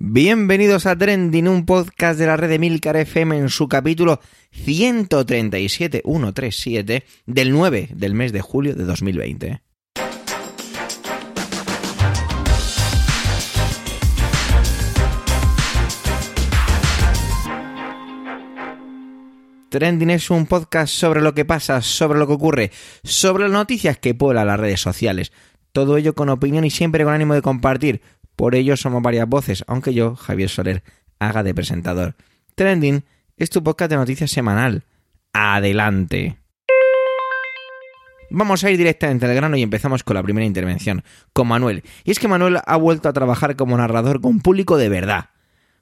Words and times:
Bienvenidos 0.00 0.86
a 0.86 0.96
Trending, 0.96 1.48
un 1.48 1.66
podcast 1.66 2.20
de 2.20 2.26
la 2.26 2.36
red 2.36 2.48
de 2.48 2.60
Milcar 2.60 2.96
FM 2.96 3.36
en 3.36 3.48
su 3.48 3.66
capítulo 3.66 4.20
137, 4.52 6.02
137 6.04 7.04
del 7.26 7.50
9 7.50 7.88
del 7.96 8.14
mes 8.14 8.30
de 8.30 8.40
julio 8.40 8.76
de 8.76 8.84
2020. 8.84 9.60
Trending 19.68 20.10
es 20.10 20.30
un 20.30 20.46
podcast 20.46 20.94
sobre 20.94 21.22
lo 21.22 21.34
que 21.34 21.44
pasa, 21.44 21.82
sobre 21.82 22.20
lo 22.20 22.28
que 22.28 22.34
ocurre, 22.34 22.70
sobre 23.02 23.42
las 23.42 23.52
noticias 23.52 23.98
que 23.98 24.14
pueblan 24.14 24.46
las 24.46 24.60
redes 24.60 24.80
sociales. 24.80 25.32
Todo 25.72 25.96
ello 25.96 26.14
con 26.14 26.28
opinión 26.28 26.64
y 26.64 26.70
siempre 26.70 27.02
con 27.02 27.12
ánimo 27.12 27.34
de 27.34 27.42
compartir. 27.42 28.00
Por 28.38 28.54
ello 28.54 28.76
somos 28.76 29.02
varias 29.02 29.28
voces, 29.28 29.64
aunque 29.66 29.92
yo, 29.92 30.14
Javier 30.14 30.48
Soler, 30.48 30.84
haga 31.18 31.42
de 31.42 31.54
presentador. 31.54 32.14
Trending 32.54 33.02
es 33.36 33.50
tu 33.50 33.64
podcast 33.64 33.90
de 33.90 33.96
noticias 33.96 34.30
semanal. 34.30 34.84
Adelante. 35.32 36.38
Vamos 38.30 38.62
a 38.62 38.70
ir 38.70 38.78
directamente 38.78 39.26
al 39.26 39.34
grano 39.34 39.56
y 39.56 39.62
empezamos 39.62 40.04
con 40.04 40.14
la 40.14 40.22
primera 40.22 40.46
intervención, 40.46 41.02
con 41.32 41.48
Manuel. 41.48 41.82
Y 42.04 42.12
es 42.12 42.20
que 42.20 42.28
Manuel 42.28 42.60
ha 42.64 42.76
vuelto 42.76 43.08
a 43.08 43.12
trabajar 43.12 43.56
como 43.56 43.76
narrador 43.76 44.20
con 44.20 44.38
público 44.38 44.76
de 44.76 44.88
verdad. 44.88 45.30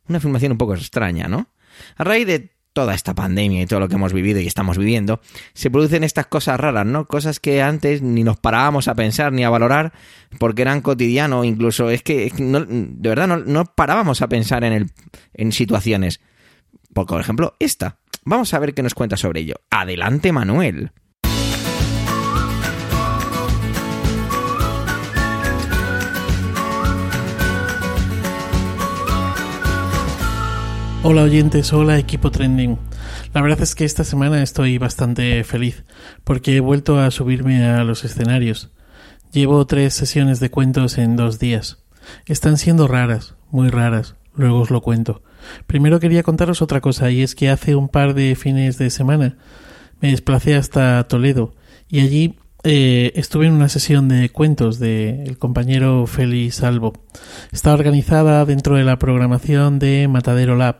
Una 0.08 0.16
afirmación 0.16 0.52
un 0.52 0.58
poco 0.58 0.76
extraña, 0.76 1.28
¿no? 1.28 1.50
A 1.96 2.04
raíz 2.04 2.26
de 2.26 2.55
toda 2.76 2.92
esta 2.92 3.14
pandemia 3.14 3.62
y 3.62 3.66
todo 3.66 3.80
lo 3.80 3.88
que 3.88 3.94
hemos 3.94 4.12
vivido 4.12 4.38
y 4.38 4.46
estamos 4.46 4.76
viviendo, 4.76 5.22
se 5.54 5.70
producen 5.70 6.04
estas 6.04 6.26
cosas 6.26 6.60
raras, 6.60 6.84
¿no? 6.84 7.06
Cosas 7.06 7.40
que 7.40 7.62
antes 7.62 8.02
ni 8.02 8.22
nos 8.22 8.36
parábamos 8.36 8.86
a 8.86 8.94
pensar 8.94 9.32
ni 9.32 9.44
a 9.44 9.48
valorar 9.48 9.94
porque 10.38 10.60
eran 10.60 10.82
cotidiano, 10.82 11.42
incluso 11.42 11.88
es 11.88 12.02
que 12.02 12.30
de 12.36 13.08
verdad 13.08 13.28
no, 13.28 13.38
no, 13.38 13.64
parábamos 13.64 14.20
a 14.20 14.28
pensar 14.28 14.62
en, 14.62 14.74
el, 14.74 14.90
en 15.32 15.52
situaciones. 15.52 16.20
Por 16.92 17.18
ejemplo, 17.18 17.56
esta. 17.60 17.96
Vamos 18.26 18.52
a 18.52 18.58
ver 18.58 18.74
qué 18.74 18.82
nos 18.82 18.92
cuenta 18.92 19.16
sobre 19.16 19.40
ello. 19.40 19.54
Adelante, 19.70 20.30
Manuel. 20.30 20.90
Hola 31.08 31.22
oyentes, 31.22 31.72
hola 31.72 32.00
equipo 32.00 32.32
trending. 32.32 32.80
La 33.32 33.40
verdad 33.40 33.62
es 33.62 33.76
que 33.76 33.84
esta 33.84 34.02
semana 34.02 34.42
estoy 34.42 34.76
bastante 34.76 35.44
feliz 35.44 35.84
porque 36.24 36.56
he 36.56 36.60
vuelto 36.60 36.98
a 36.98 37.12
subirme 37.12 37.64
a 37.64 37.84
los 37.84 38.02
escenarios. 38.02 38.72
Llevo 39.30 39.64
tres 39.68 39.94
sesiones 39.94 40.40
de 40.40 40.50
cuentos 40.50 40.98
en 40.98 41.14
dos 41.14 41.38
días. 41.38 41.84
Están 42.26 42.56
siendo 42.56 42.88
raras, 42.88 43.36
muy 43.52 43.68
raras, 43.68 44.16
luego 44.34 44.58
os 44.58 44.72
lo 44.72 44.80
cuento. 44.82 45.22
Primero 45.68 46.00
quería 46.00 46.24
contaros 46.24 46.60
otra 46.60 46.80
cosa 46.80 47.08
y 47.12 47.22
es 47.22 47.36
que 47.36 47.50
hace 47.50 47.76
un 47.76 47.88
par 47.88 48.12
de 48.12 48.34
fines 48.34 48.76
de 48.76 48.90
semana 48.90 49.36
me 50.00 50.10
desplacé 50.10 50.56
hasta 50.56 51.06
Toledo 51.06 51.54
y 51.88 52.00
allí 52.00 52.36
eh, 52.68 53.12
estuve 53.14 53.46
en 53.46 53.52
una 53.52 53.68
sesión 53.68 54.08
de 54.08 54.28
cuentos 54.30 54.80
del 54.80 55.38
compañero 55.38 56.04
Félix 56.08 56.56
Salvo. 56.56 56.94
Está 57.52 57.72
organizada 57.72 58.44
dentro 58.44 58.74
de 58.74 58.82
la 58.82 58.98
programación 58.98 59.78
de 59.78 60.08
Matadero 60.08 60.56
Lab. 60.56 60.78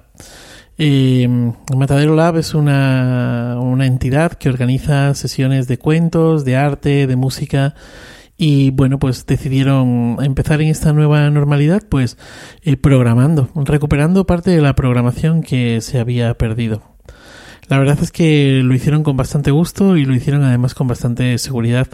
Eh, 0.79 1.29
Matadero 1.77 2.17
Lab 2.17 2.39
es 2.39 2.55
una, 2.55 3.57
una 3.61 3.87
entidad 3.87 4.33
que 4.33 4.49
organiza 4.49 5.15
sesiones 5.15 5.69
de 5.69 5.79
cuentos, 5.79 6.45
de 6.45 6.57
arte, 6.57 7.07
de 7.07 7.15
música 7.15 7.77
y 8.37 8.71
bueno, 8.71 8.99
pues 8.99 9.25
decidieron 9.25 10.17
empezar 10.21 10.61
en 10.61 10.69
esta 10.69 10.93
nueva 10.93 11.31
normalidad, 11.31 11.85
pues 11.89 12.19
eh, 12.63 12.77
programando, 12.77 13.49
recuperando 13.55 14.27
parte 14.27 14.51
de 14.51 14.61
la 14.61 14.75
programación 14.75 15.41
que 15.41 15.81
se 15.81 16.01
había 16.01 16.35
perdido. 16.35 16.96
La 17.69 17.79
verdad 17.79 17.99
es 18.01 18.13
que 18.13 18.61
lo 18.63 18.75
hicieron 18.75 19.03
con 19.03 19.17
bastante 19.17 19.51
gusto 19.51 19.97
y 19.97 20.05
lo 20.05 20.15
hicieron 20.15 20.45
además 20.45 20.75
con 20.75 20.87
bastante 20.87 21.37
seguridad. 21.39 21.89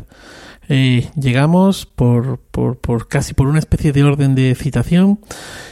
Eh, 0.68 1.08
llegamos 1.16 1.86
por, 1.86 2.38
por, 2.38 2.78
por, 2.78 3.08
casi 3.08 3.34
por 3.34 3.48
una 3.48 3.58
especie 3.58 3.92
de 3.92 4.04
orden 4.04 4.34
de 4.34 4.54
citación. 4.54 5.20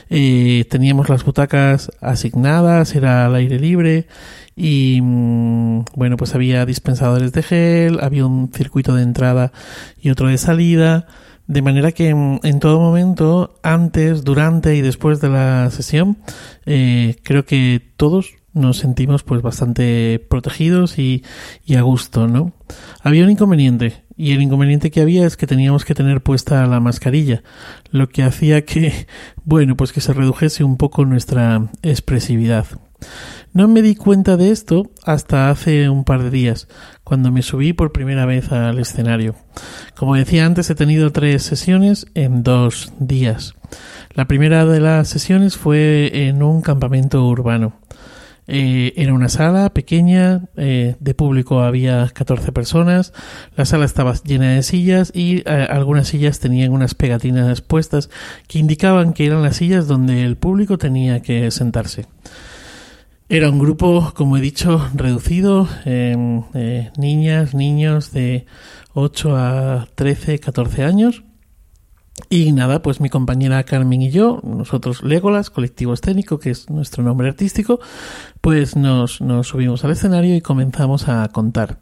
Eh, 0.09 0.65
teníamos 0.69 1.09
las 1.09 1.25
butacas 1.25 1.91
asignadas, 2.00 2.94
era 2.94 3.27
al 3.27 3.34
aire 3.34 3.59
libre 3.60 4.09
y 4.56 5.00
mm, 5.03 5.84
bueno, 5.94 6.16
pues 6.16 6.34
había 6.34 6.66
dispensadores 6.66 7.33
de 7.33 7.43
gel, 7.43 7.99
había 8.00 8.27
un 8.27 8.50
circuito 8.53 8.94
de 8.94 9.03
entrada 9.03 9.53
y 10.00 10.10
otro 10.10 10.28
de 10.28 10.39
salida. 10.39 11.06
De 11.47 11.62
manera 11.62 11.93
que 11.93 12.15
mm, 12.15 12.41
en 12.43 12.59
todo 12.60 12.81
momento, 12.81 13.59
antes, 13.62 14.25
durante 14.25 14.77
y 14.77 14.83
después 14.83 15.21
de 15.21 15.28
la 15.28 15.71
sesión, 15.71 16.19
eh, 16.66 17.16
creo 17.22 17.44
que 17.44 17.93
todos 17.97 18.34
nos 18.53 18.78
sentimos 18.78 19.22
pues 19.22 19.43
bastante 19.43 20.25
protegidos 20.28 20.99
y, 20.99 21.25
y, 21.65 21.77
a 21.77 21.83
gusto, 21.83 22.27
¿no? 22.27 22.53
Había 23.03 23.25
un 23.25 23.31
inconveniente 23.31 24.05
y 24.16 24.33
el 24.33 24.43
inconveniente 24.43 24.91
que 24.91 25.00
había 25.00 25.27
es 25.27 25.37
que 25.37 25.47
teníamos 25.47 25.84
que 25.84 25.94
tener 25.94 26.22
puesta 26.22 26.66
la 26.66 26.81
mascarilla, 26.81 27.43
lo 27.91 28.09
que 28.09 28.22
hacía 28.22 28.65
que, 28.65 29.06
bueno, 29.44 29.77
pues 29.77 29.93
que 29.93 30.00
se 30.00 30.12
redujese 30.12 30.65
un 30.65 30.77
poco 30.77 31.05
nuestra 31.05 31.71
expresividad. 31.83 32.66
No 33.53 33.66
me 33.66 33.83
di 33.83 33.97
cuenta 33.97 34.37
de 34.37 34.50
esto 34.50 34.91
hasta 35.05 35.50
hace 35.50 35.89
un 35.89 36.05
par 36.05 36.22
de 36.22 36.31
días, 36.31 36.69
cuando 37.03 37.33
me 37.33 37.43
subí 37.43 37.72
por 37.72 37.93
primera 37.93 38.27
vez 38.27 38.53
al 38.53 38.78
escenario. 38.78 39.34
Como 39.97 40.15
decía 40.15 40.47
antes, 40.47 40.71
he 40.71 40.75
tenido 40.75 41.10
tres 41.10 41.43
sesiones 41.43 42.06
en 42.15 42.43
dos 42.43 42.93
días. 43.00 43.55
La 44.15 44.27
primera 44.27 44.66
de 44.66 44.81
las 44.81 45.09
sesiones 45.09 45.56
fue 45.56 46.27
en 46.28 46.43
un 46.43 46.62
campamento 46.62 47.27
urbano. 47.27 47.79
Eh, 48.53 48.94
era 48.97 49.15
una 49.15 49.28
sala 49.28 49.72
pequeña, 49.72 50.49
eh, 50.56 50.97
de 50.99 51.15
público 51.15 51.61
había 51.61 52.09
14 52.12 52.50
personas, 52.50 53.12
la 53.55 53.65
sala 53.65 53.84
estaba 53.84 54.12
llena 54.25 54.50
de 54.50 54.65
sillas 54.65 55.12
y 55.15 55.44
eh, 55.47 55.69
algunas 55.71 56.09
sillas 56.09 56.41
tenían 56.41 56.72
unas 56.72 56.97
pegatinas 56.97 57.60
puestas 57.60 58.10
que 58.49 58.59
indicaban 58.59 59.12
que 59.12 59.27
eran 59.27 59.44
las 59.44 59.59
sillas 59.59 59.87
donde 59.87 60.25
el 60.25 60.37
público 60.37 60.78
tenía 60.78 61.22
que 61.22 61.49
sentarse. 61.53 62.06
Era 63.28 63.49
un 63.49 63.60
grupo, 63.60 64.12
como 64.16 64.37
he 64.37 64.41
dicho, 64.41 64.84
reducido, 64.94 65.69
em, 65.84 66.43
niñas, 66.99 67.55
niños 67.55 68.10
de 68.10 68.47
8 68.94 69.37
a 69.37 69.87
13, 69.94 70.41
14 70.41 70.83
años 70.83 71.22
y 72.28 72.53
nada, 72.53 72.83
pues 72.83 73.00
mi 73.00 73.09
compañera 73.09 73.62
Carmen 73.65 74.03
y 74.03 74.10
yo, 74.10 74.41
nosotros 74.43 75.03
Legolas, 75.03 75.50
colectivo 75.50 75.94
escénico, 75.94 76.39
que 76.39 76.50
es 76.50 76.69
nuestro 76.69 77.03
nombre 77.03 77.28
artístico, 77.28 77.81
pues 78.41 78.75
nos, 78.75 79.21
subimos 79.43 79.84
al 79.84 79.91
escenario 79.91 80.34
y 80.34 80.41
comenzamos 80.41 81.09
a 81.09 81.28
contar. 81.28 81.78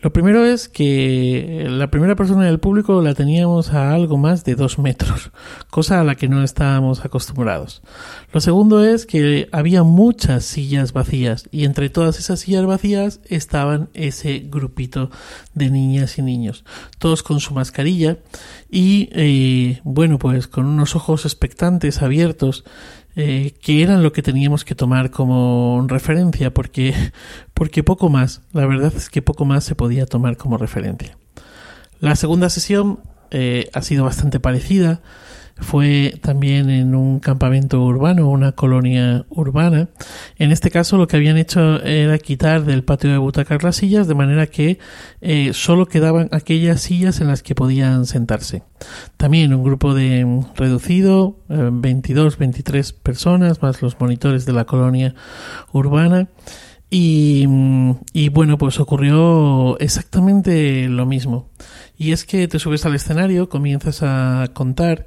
Lo 0.00 0.14
primero 0.14 0.46
es 0.46 0.70
que 0.70 1.66
la 1.68 1.90
primera 1.90 2.16
persona 2.16 2.46
del 2.46 2.58
público 2.58 3.02
la 3.02 3.14
teníamos 3.14 3.74
a 3.74 3.92
algo 3.92 4.16
más 4.16 4.44
de 4.44 4.54
dos 4.54 4.78
metros, 4.78 5.30
cosa 5.68 6.00
a 6.00 6.04
la 6.04 6.14
que 6.14 6.28
no 6.28 6.42
estábamos 6.42 7.04
acostumbrados. 7.04 7.82
Lo 8.32 8.40
segundo 8.40 8.82
es 8.82 9.04
que 9.04 9.50
había 9.52 9.82
muchas 9.82 10.44
sillas 10.44 10.94
vacías 10.94 11.48
y 11.50 11.64
entre 11.64 11.90
todas 11.90 12.18
esas 12.18 12.40
sillas 12.40 12.64
vacías 12.64 13.20
estaban 13.26 13.90
ese 13.92 14.38
grupito 14.38 15.10
de 15.52 15.68
niñas 15.68 16.16
y 16.16 16.22
niños, 16.22 16.64
todos 16.98 17.22
con 17.22 17.40
su 17.40 17.52
mascarilla 17.52 18.16
y 18.70 19.10
eh, 19.12 19.80
bueno 19.84 20.18
pues 20.18 20.46
con 20.46 20.64
unos 20.64 20.96
ojos 20.96 21.26
expectantes 21.26 22.00
abiertos 22.00 22.64
eh, 23.16 23.54
que 23.60 23.82
eran 23.82 24.02
lo 24.02 24.12
que 24.12 24.22
teníamos 24.22 24.64
que 24.64 24.74
tomar 24.74 25.10
como 25.10 25.84
referencia, 25.88 26.52
porque, 26.52 26.94
porque 27.54 27.82
poco 27.82 28.08
más, 28.08 28.42
la 28.52 28.66
verdad 28.66 28.92
es 28.96 29.10
que 29.10 29.22
poco 29.22 29.44
más 29.44 29.64
se 29.64 29.74
podía 29.74 30.06
tomar 30.06 30.36
como 30.36 30.58
referencia. 30.58 31.16
La 32.00 32.16
segunda 32.16 32.48
sesión 32.48 33.00
eh, 33.30 33.68
ha 33.72 33.82
sido 33.82 34.04
bastante 34.04 34.40
parecida 34.40 35.00
fue 35.60 36.18
también 36.22 36.70
en 36.70 36.94
un 36.94 37.20
campamento 37.20 37.82
urbano, 37.82 38.28
una 38.28 38.52
colonia 38.52 39.24
urbana. 39.28 39.88
En 40.36 40.52
este 40.52 40.70
caso 40.70 40.96
lo 40.96 41.06
que 41.06 41.16
habían 41.16 41.36
hecho 41.36 41.82
era 41.82 42.18
quitar 42.18 42.64
del 42.64 42.82
patio 42.82 43.10
de 43.10 43.18
butacas 43.18 43.62
las 43.62 43.76
sillas 43.76 44.08
de 44.08 44.14
manera 44.14 44.46
que 44.46 44.78
eh, 45.20 45.52
solo 45.52 45.86
quedaban 45.86 46.28
aquellas 46.32 46.80
sillas 46.80 47.20
en 47.20 47.28
las 47.28 47.42
que 47.42 47.54
podían 47.54 48.06
sentarse. 48.06 48.62
También 49.16 49.54
un 49.54 49.62
grupo 49.62 49.94
de 49.94 50.24
mm, 50.24 50.54
reducido, 50.56 51.36
22, 51.48 52.34
eh, 52.34 52.36
23 52.38 52.92
personas, 52.92 53.62
más 53.62 53.82
los 53.82 54.00
monitores 54.00 54.46
de 54.46 54.52
la 54.52 54.64
colonia 54.64 55.14
urbana. 55.72 56.28
Y, 56.92 57.44
mm, 57.46 57.92
y, 58.12 58.28
bueno, 58.30 58.58
pues 58.58 58.80
ocurrió 58.80 59.78
exactamente 59.78 60.88
lo 60.88 61.06
mismo. 61.06 61.48
Y 61.96 62.12
es 62.12 62.24
que 62.24 62.48
te 62.48 62.58
subes 62.58 62.84
al 62.84 62.94
escenario, 62.96 63.48
comienzas 63.48 64.02
a 64.02 64.48
contar 64.54 65.04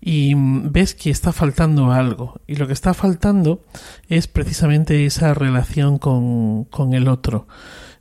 y 0.00 0.34
ves 0.34 0.94
que 0.94 1.10
está 1.10 1.32
faltando 1.32 1.92
algo. 1.92 2.40
Y 2.46 2.56
lo 2.56 2.66
que 2.66 2.72
está 2.72 2.94
faltando 2.94 3.62
es 4.08 4.28
precisamente 4.28 5.06
esa 5.06 5.34
relación 5.34 5.98
con, 5.98 6.64
con 6.64 6.94
el 6.94 7.08
otro. 7.08 7.48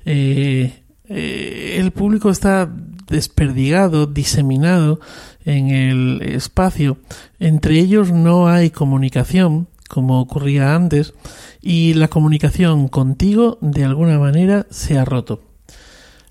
Eh, 0.05 0.83
eh, 1.09 1.77
el 1.79 1.91
público 1.91 2.29
está 2.29 2.71
desperdigado, 3.07 4.05
diseminado 4.05 4.99
en 5.45 5.69
el 5.69 6.21
espacio. 6.21 6.97
Entre 7.39 7.79
ellos 7.79 8.11
no 8.11 8.47
hay 8.47 8.69
comunicación, 8.69 9.69
como 9.88 10.19
ocurría 10.19 10.75
antes, 10.75 11.13
y 11.61 11.94
la 11.94 12.09
comunicación 12.09 12.89
contigo 12.89 13.57
de 13.61 13.85
alguna 13.85 14.19
manera 14.19 14.67
se 14.69 14.97
ha 14.97 15.05
roto. 15.05 15.44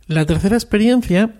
La 0.06 0.26
tercera 0.26 0.56
experiencia 0.56 1.34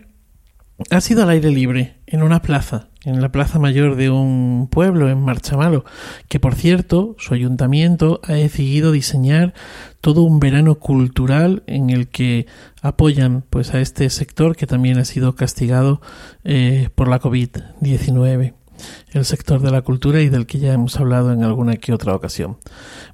ha 0.91 1.01
sido 1.01 1.23
al 1.23 1.31
aire 1.31 1.51
libre, 1.51 1.97
en 2.07 2.23
una 2.23 2.43
plaza, 2.43 2.89
en 3.07 3.21
la 3.21 3.31
plaza 3.31 3.61
mayor 3.61 3.95
de 3.95 4.11
un 4.11 4.69
pueblo, 4.69 5.09
en 5.09 5.21
Marchamalo, 5.21 5.85
que 6.29 6.41
por 6.41 6.57
cierto, 6.57 7.15
su 7.19 7.35
ayuntamiento 7.35 8.21
ha 8.25 8.33
decidido 8.33 8.91
diseñar 8.91 9.55
todo 10.01 10.23
un 10.23 10.41
verano 10.41 10.75
cultural 10.75 11.63
en 11.69 11.91
el 11.91 12.09
que 12.09 12.47
apoyan 12.83 13.45
pues 13.49 13.73
a 13.75 13.81
este 13.81 14.11
sector 14.11 14.57
que 14.57 14.67
también 14.67 14.99
ha 14.99 15.05
sido 15.05 15.37
castigado 15.37 16.01
eh, 16.43 16.91
por 16.97 17.07
la 17.09 17.21
COVID-19 17.21 18.55
el 19.17 19.25
sector 19.25 19.61
de 19.61 19.71
la 19.71 19.83
cultura 19.83 20.21
y 20.21 20.29
del 20.29 20.47
que 20.47 20.59
ya 20.59 20.73
hemos 20.73 20.99
hablado 20.99 21.33
en 21.33 21.43
alguna 21.43 21.77
que 21.77 21.93
otra 21.93 22.15
ocasión. 22.15 22.59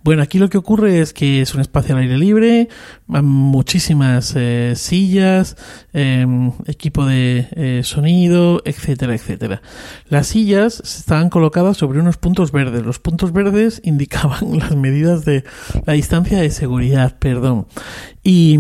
Bueno, 0.05 0.23
aquí 0.23 0.39
lo 0.39 0.49
que 0.51 0.59
ocurre 0.59 1.01
es 1.01 1.13
que 1.13 1.41
es 1.41 1.55
un 1.55 1.61
espacio 1.61 1.95
al 1.95 2.03
aire 2.03 2.19
libre, 2.19 2.69
muchísimas 3.07 4.35
eh, 4.37 4.73
sillas, 4.75 5.57
em, 5.93 6.53
equipo 6.67 7.07
de 7.07 7.47
eh, 7.53 7.81
sonido, 7.85 8.63
etcétera, 8.65 9.15
etcétera. 9.15 9.63
Las 10.09 10.29
sillas 10.29 10.81
estaban 10.81 11.31
colocadas 11.31 11.77
sobre 11.77 12.01
unos 12.01 12.17
puntos 12.17 12.51
verdes. 12.51 12.85
Los 12.85 12.99
puntos 12.99 13.33
verdes 13.33 13.81
indicaban 13.85 14.59
las 14.59 14.75
medidas 14.75 15.25
de 15.25 15.45
la 15.87 15.93
distancia 15.93 16.41
de 16.41 16.51
seguridad, 16.51 17.17
perdón. 17.19 17.67
Y, 18.25 18.59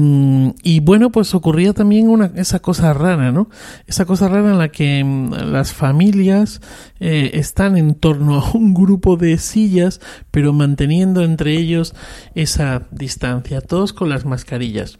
y 0.62 0.80
bueno, 0.80 1.10
pues 1.10 1.34
ocurría 1.34 1.72
también 1.72 2.08
una, 2.08 2.32
esa 2.36 2.58
cosa 2.58 2.92
rara, 2.94 3.30
¿no? 3.30 3.48
Esa 3.86 4.06
cosa 4.06 4.28
rara 4.28 4.50
en 4.50 4.58
la 4.58 4.68
que 4.68 4.98
em, 4.98 5.30
las 5.30 5.72
familias 5.72 6.60
eh, 7.00 7.31
están 7.32 7.76
en 7.76 7.94
torno 7.94 8.38
a 8.38 8.50
un 8.52 8.74
grupo 8.74 9.16
de 9.16 9.38
sillas, 9.38 10.00
pero 10.30 10.52
manteniendo 10.52 11.22
entre 11.22 11.56
ellos 11.56 11.94
esa 12.34 12.86
distancia, 12.90 13.60
todos 13.60 13.92
con 13.92 14.08
las 14.08 14.24
mascarillas. 14.24 14.98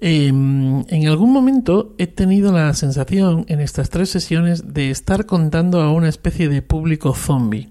Em, 0.00 0.84
en 0.88 1.08
algún 1.08 1.32
momento 1.32 1.94
he 1.98 2.06
tenido 2.06 2.52
la 2.52 2.72
sensación 2.74 3.44
en 3.48 3.60
estas 3.60 3.90
tres 3.90 4.08
sesiones 4.10 4.72
de 4.72 4.90
estar 4.90 5.26
contando 5.26 5.80
a 5.80 5.92
una 5.92 6.08
especie 6.08 6.48
de 6.48 6.62
público 6.62 7.14
zombie. 7.14 7.68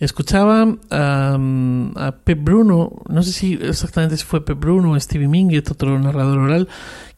Escuchaba 0.00 0.66
a 0.90 2.14
Pep 2.24 2.42
Bruno, 2.42 3.02
no 3.08 3.22
sé 3.22 3.32
si 3.32 3.54
exactamente 3.54 4.16
si 4.16 4.24
fue 4.24 4.44
Pep 4.44 4.58
Bruno 4.58 4.92
o 4.92 4.98
Stevie 4.98 5.28
Minguet, 5.28 5.70
otro 5.70 5.96
narrador 6.00 6.38
oral, 6.38 6.68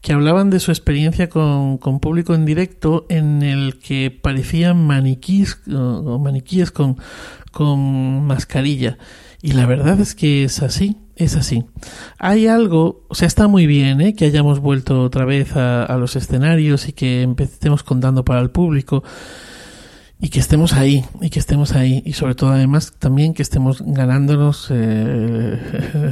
que 0.05 0.12
hablaban 0.12 0.51
de 0.51 0.61
su 0.61 0.71
experiencia 0.71 1.31
con, 1.31 1.79
público 1.79 2.35
en 2.35 2.45
directo 2.45 3.06
en 3.09 3.43
el 3.43 3.79
que 3.79 4.11
parecían 4.11 4.87
maniquíes 4.87 5.62
o 5.67 6.19
maniquíes 6.19 6.71
con, 6.71 6.99
con 7.53 8.27
mascarilla. 8.27 8.99
Y 9.41 9.53
la 9.53 9.65
verdad 9.65 9.99
es 10.01 10.15
que 10.15 10.45
es 10.45 10.62
así, 10.62 10.99
es 11.17 11.37
así. 11.37 11.65
Hay 12.19 12.49
algo, 12.49 13.06
o 13.09 13.15
sea, 13.15 13.27
está 13.27 13.49
muy 13.49 13.67
bien 13.67 14.03
¿eh? 14.03 14.15
que 14.15 14.27
hayamos 14.27 14.61
vuelto 14.61 15.01
otra 15.01 15.25
vez 15.25 15.56
a, 15.56 15.87
a 15.87 15.97
los 15.97 16.17
escenarios 16.17 16.87
y 16.87 16.93
que 16.93 17.23
empecemos 17.23 17.83
contando 17.83 18.27
para 18.27 18.43
el 18.43 18.50
público 18.50 19.03
y 20.20 20.28
que 20.28 20.38
estemos 20.38 20.72
ahí, 20.72 21.05
y 21.20 21.31
que 21.31 21.38
estemos 21.38 21.72
ahí, 21.72 22.02
y 22.06 22.12
sobre 22.12 22.34
todo 22.34 22.50
además 22.50 22.94
también 22.99 23.34
que 23.34 23.43
estemos 23.43 23.82
ganándonos 23.84 24.69
eh, 24.70 25.58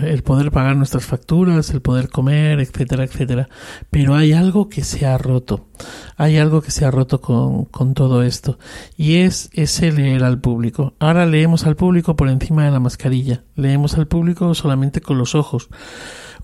el 0.06 0.22
poder 0.22 0.50
pagar 0.50 0.76
nuestras 0.76 1.04
facturas, 1.04 1.70
el 1.70 1.80
poder 1.80 2.08
comer, 2.08 2.60
etcétera, 2.60 3.04
etcétera. 3.04 3.48
Pero 3.90 4.14
hay 4.14 4.32
algo 4.32 4.68
que 4.68 4.82
se 4.82 5.06
ha 5.06 5.16
roto, 5.18 5.68
hay 6.16 6.36
algo 6.36 6.62
que 6.62 6.72
se 6.72 6.84
ha 6.84 6.90
roto 6.90 7.20
con, 7.20 7.64
con 7.66 7.94
todo 7.94 8.22
esto, 8.22 8.58
y 8.96 9.16
es 9.16 9.50
ese 9.52 9.92
leer 9.92 10.24
al 10.24 10.40
público. 10.40 10.94
Ahora 10.98 11.24
leemos 11.24 11.64
al 11.64 11.76
público 11.76 12.16
por 12.16 12.28
encima 12.28 12.64
de 12.64 12.72
la 12.72 12.80
mascarilla, 12.80 13.44
leemos 13.54 13.96
al 13.96 14.08
público 14.08 14.54
solamente 14.54 15.00
con 15.00 15.16
los 15.16 15.34
ojos. 15.34 15.68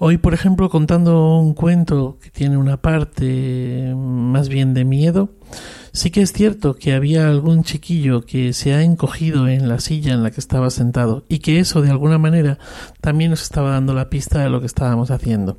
Hoy, 0.01 0.17
por 0.17 0.33
ejemplo, 0.33 0.71
contando 0.71 1.39
un 1.39 1.55
cuento 1.55 2.19
que 2.23 2.31
tiene 2.31 2.57
una 2.57 2.81
parte 2.81 3.93
más 3.97 4.49
bien 4.49 4.73
de 4.73 4.85
miedo, 4.85 5.31
Sí 5.99 6.13
que 6.13 6.23
es 6.23 6.33
cierto 6.33 6.77
que 6.77 6.93
había 6.93 7.29
algún 7.29 7.65
chiquillo 7.65 8.25
que 8.25 8.53
se 8.53 8.73
ha 8.73 8.85
encogido 8.85 9.49
en 9.49 9.69
la 9.69 9.81
silla 9.81 10.15
en 10.15 10.23
la 10.23 10.31
que 10.31 10.39
estaba 10.39 10.71
sentado 10.71 11.25
y 11.29 11.41
que 11.41 11.59
eso 11.59 11.83
de 11.83 11.91
alguna 11.91 12.19
manera 12.19 12.61
también 13.01 13.33
nos 13.33 13.43
estaba 13.43 13.73
dando 13.73 13.95
la 13.95 14.09
pista 14.09 14.39
de 14.39 14.49
lo 14.49 14.61
que 14.61 14.67
estábamos 14.67 15.11
haciendo. 15.11 15.59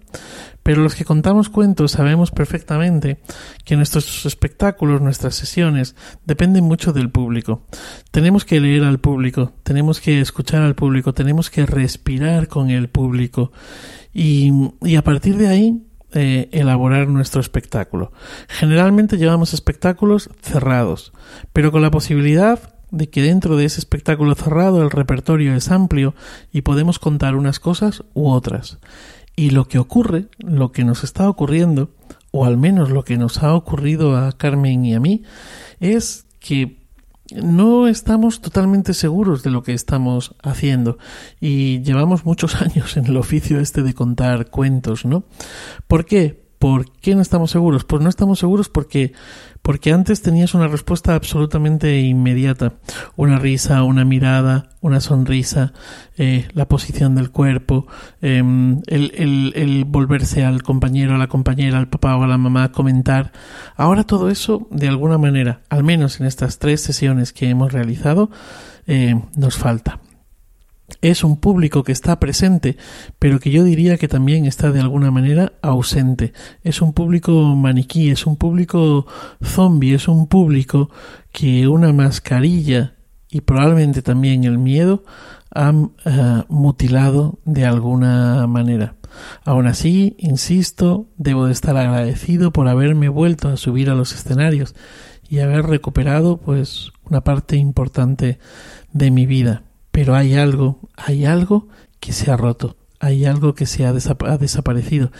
Pero 0.63 0.81
los 0.81 0.95
que 0.95 1.03
contamos 1.03 1.49
cuentos 1.49 1.91
sabemos 1.91 2.31
perfectamente 2.31 3.19
que 3.65 3.75
nuestros 3.75 4.25
espectáculos, 4.25 5.01
nuestras 5.01 5.35
sesiones, 5.35 5.97
dependen 6.25 6.63
mucho 6.63 6.93
del 6.93 7.11
público. 7.11 7.65
Tenemos 8.09 8.45
que 8.45 8.61
leer 8.61 8.85
al 8.85 9.01
público, 9.01 9.51
tenemos 9.63 9.99
que 9.99 10.21
escuchar 10.21 10.61
al 10.61 10.75
público, 10.75 11.13
tenemos 11.13 11.49
que 11.49 11.65
respirar 11.65 12.47
con 12.47 12.69
el 12.69 12.87
público 12.87 13.51
y, 14.13 14.53
y 14.83 14.95
a 14.95 15.03
partir 15.03 15.35
de 15.35 15.49
ahí 15.49 15.88
eh, 16.13 16.49
elaborar 16.51 17.07
nuestro 17.07 17.41
espectáculo. 17.41 18.11
Generalmente 18.47 19.17
llevamos 19.17 19.53
espectáculos 19.53 20.29
cerrados, 20.41 21.13
pero 21.53 21.71
con 21.71 21.81
la 21.81 21.91
posibilidad 21.91 22.73
de 22.91 23.09
que 23.09 23.21
dentro 23.21 23.55
de 23.55 23.65
ese 23.65 23.79
espectáculo 23.79 24.33
cerrado 24.35 24.81
el 24.81 24.89
repertorio 24.89 25.53
es 25.53 25.69
amplio 25.69 26.15
y 26.51 26.61
podemos 26.61 26.97
contar 26.97 27.35
unas 27.35 27.59
cosas 27.59 28.03
u 28.13 28.29
otras. 28.29 28.79
Y 29.35 29.51
lo 29.51 29.67
que 29.67 29.79
ocurre, 29.79 30.25
lo 30.39 30.71
que 30.71 30.83
nos 30.83 31.03
está 31.03 31.29
ocurriendo, 31.29 31.91
o 32.31 32.45
al 32.45 32.57
menos 32.57 32.89
lo 32.89 33.03
que 33.03 33.17
nos 33.17 33.43
ha 33.43 33.53
ocurrido 33.53 34.17
a 34.17 34.31
Carmen 34.31 34.85
y 34.85 34.95
a 34.95 34.99
mí, 34.99 35.23
es 35.79 36.25
que 36.39 36.78
no 37.35 37.87
estamos 37.87 38.41
totalmente 38.41 38.93
seguros 38.93 39.43
de 39.43 39.51
lo 39.51 39.63
que 39.63 39.73
estamos 39.73 40.35
haciendo 40.41 40.97
y 41.39 41.81
llevamos 41.81 42.25
muchos 42.25 42.55
años 42.61 42.97
en 42.97 43.05
el 43.05 43.17
oficio 43.17 43.59
este 43.59 43.83
de 43.83 43.93
contar 43.93 44.49
cuentos, 44.49 45.05
¿no? 45.05 45.23
¿Por 45.87 46.05
qué? 46.05 46.48
¿Por 46.59 46.91
qué 46.91 47.15
no 47.15 47.21
estamos 47.21 47.51
seguros? 47.51 47.85
Pues 47.85 48.03
no 48.03 48.09
estamos 48.09 48.39
seguros 48.39 48.67
porque 48.67 49.13
porque 49.61 49.91
antes 49.91 50.21
tenías 50.21 50.53
una 50.53 50.67
respuesta 50.67 51.15
absolutamente 51.15 51.99
inmediata, 51.99 52.73
una 53.15 53.39
risa, 53.39 53.83
una 53.83 54.05
mirada, 54.05 54.69
una 54.81 54.99
sonrisa, 54.99 55.73
eh, 56.17 56.47
la 56.53 56.67
posición 56.67 57.15
del 57.15 57.31
cuerpo, 57.31 57.85
em, 58.21 58.81
el, 58.87 59.53
el, 59.55 59.85
volverse 59.85 60.43
al 60.43 60.63
compañero, 60.63 61.15
a 61.15 61.17
la 61.17 61.27
compañera, 61.27 61.77
al 61.77 61.89
papá 61.89 62.15
o 62.15 62.23
a 62.23 62.27
la 62.27 62.37
mamá 62.37 62.71
comentar. 62.71 63.31
Ahora 63.75 64.03
todo 64.03 64.29
eso, 64.29 64.67
de 64.71 64.87
alguna 64.87 65.17
manera, 65.17 65.61
al 65.69 65.83
menos 65.83 66.19
en 66.19 66.25
estas 66.25 66.57
tres 66.57 66.81
sesiones 66.81 67.33
que 67.33 67.49
hemos 67.49 67.71
realizado, 67.71 68.31
eh, 68.87 69.21
nos 69.35 69.57
falta 69.57 69.99
es 71.01 71.23
un 71.23 71.37
público 71.37 71.83
que 71.83 71.91
está 71.91 72.19
presente, 72.19 72.77
pero 73.19 73.39
que 73.39 73.51
yo 73.51 73.63
diría 73.63 73.97
que 73.97 74.07
también 74.07 74.45
está 74.45 74.71
de 74.71 74.79
alguna 74.79 75.11
manera 75.11 75.53
ausente. 75.61 76.33
Es 76.63 76.81
un 76.81 76.93
público 76.93 77.31
maniquí, 77.55 78.09
es 78.09 78.25
un 78.25 78.35
público 78.35 79.05
zombie, 79.43 79.95
es 79.95 80.07
un 80.07 80.27
público 80.27 80.89
que 81.31 81.67
una 81.67 81.93
mascarilla 81.93 82.95
y 83.29 83.41
probablemente 83.41 84.01
también 84.01 84.43
el 84.43 84.57
miedo 84.57 85.03
han 85.51 85.91
eh, 86.05 86.43
mutilado 86.49 87.39
de 87.45 87.65
alguna 87.65 88.45
manera. 88.47 88.95
Aún 89.43 89.67
así, 89.67 90.15
insisto, 90.19 91.07
debo 91.17 91.45
de 91.45 91.53
estar 91.53 91.75
agradecido 91.77 92.51
por 92.51 92.67
haberme 92.67 93.09
vuelto 93.09 93.49
a 93.49 93.57
subir 93.57 93.89
a 93.89 93.95
los 93.95 94.13
escenarios 94.13 94.75
y 95.27 95.39
haber 95.39 95.65
recuperado 95.65 96.37
pues 96.37 96.91
una 97.05 97.21
parte 97.21 97.55
importante 97.55 98.39
de 98.93 99.11
mi 99.11 99.25
vida 99.25 99.63
pero 99.99 100.15
hay 100.15 100.35
algo, 100.35 100.79
hay 100.95 101.25
algo 101.25 101.67
que 101.99 102.13
se 102.13 102.31
ha 102.31 102.37
roto, 102.37 102.77
hay 103.01 103.25
algo 103.25 103.53
que 103.53 103.65
se 103.65 103.85
ha, 103.85 103.91
desaparecido 103.91 105.11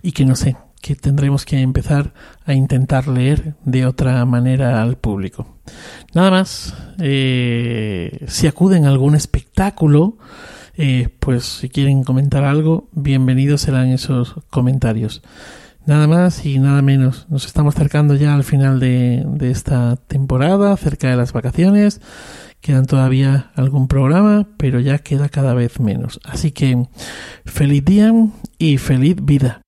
y 0.00 0.12
que 0.12 0.24
no 0.24 0.36
sé, 0.36 0.56
que 0.80 0.96
tendremos 0.96 1.44
que 1.44 1.60
empezar 1.60 2.14
a 2.46 2.54
intentar 2.54 3.08
leer 3.08 3.56
de 3.66 3.84
otra 3.84 4.24
manera 4.24 4.80
al 4.80 4.96
público. 4.96 5.58
Nada 6.14 6.30
más, 6.30 6.74
eh, 6.98 8.24
si 8.26 8.46
acuden 8.46 8.86
a 8.86 8.88
algún 8.88 9.16
espectáculo, 9.16 10.16
eh, 10.78 11.10
pues 11.20 11.44
si 11.44 11.68
quieren 11.68 12.02
comentar 12.02 12.42
algo, 12.42 12.88
bienvenidos 12.92 13.60
serán 13.60 13.88
esos 13.88 14.36
comentarios. 14.48 15.20
Nada 15.84 16.06
más 16.06 16.46
y 16.46 16.58
nada 16.58 16.80
menos. 16.80 17.26
Nos 17.28 17.44
estamos 17.44 17.74
acercando 17.74 18.14
ya 18.14 18.34
al 18.34 18.44
final 18.44 18.80
de, 18.80 19.24
de 19.26 19.50
esta 19.50 19.96
temporada, 20.06 20.74
cerca 20.78 21.10
de 21.10 21.16
las 21.16 21.34
vacaciones. 21.34 22.00
Quedan 22.62 22.86
todavía 22.86 23.50
algún 23.56 23.88
programa, 23.88 24.46
pero 24.56 24.78
ya 24.78 24.98
queda 24.98 25.28
cada 25.28 25.52
vez 25.52 25.80
menos. 25.80 26.20
Así 26.22 26.52
que 26.52 26.86
feliz 27.44 27.84
día 27.84 28.12
y 28.56 28.78
feliz 28.78 29.16
vida. 29.20 29.62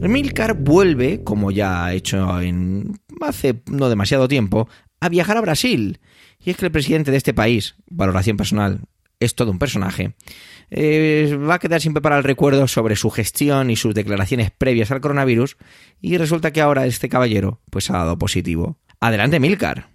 Milcar 0.00 0.54
vuelve, 0.54 1.24
como 1.24 1.50
ya 1.50 1.86
ha 1.86 1.92
hecho 1.92 2.40
en 2.40 3.00
hace 3.20 3.62
no 3.66 3.88
demasiado 3.88 4.28
tiempo, 4.28 4.68
a 5.00 5.08
viajar 5.08 5.38
a 5.38 5.40
Brasil. 5.40 5.98
Y 6.38 6.50
es 6.50 6.56
que 6.56 6.66
el 6.66 6.72
presidente 6.72 7.10
de 7.10 7.16
este 7.16 7.34
país, 7.34 7.74
valoración 7.90 8.36
personal, 8.36 8.82
es 9.20 9.34
todo 9.34 9.50
un 9.50 9.58
personaje, 9.58 10.14
eh, 10.70 11.38
va 11.48 11.54
a 11.54 11.58
quedar 11.58 11.80
siempre 11.80 12.02
para 12.02 12.18
el 12.18 12.24
recuerdo 12.24 12.68
sobre 12.68 12.96
su 12.96 13.10
gestión 13.10 13.70
y 13.70 13.76
sus 13.76 13.94
declaraciones 13.94 14.50
previas 14.50 14.90
al 14.90 15.00
coronavirus 15.00 15.56
y 16.00 16.18
resulta 16.18 16.52
que 16.52 16.60
ahora 16.60 16.86
este 16.86 17.08
caballero 17.08 17.60
pues 17.70 17.90
ha 17.90 17.94
dado 17.94 18.18
positivo. 18.18 18.78
Adelante, 19.00 19.40
Milcar. 19.40 19.88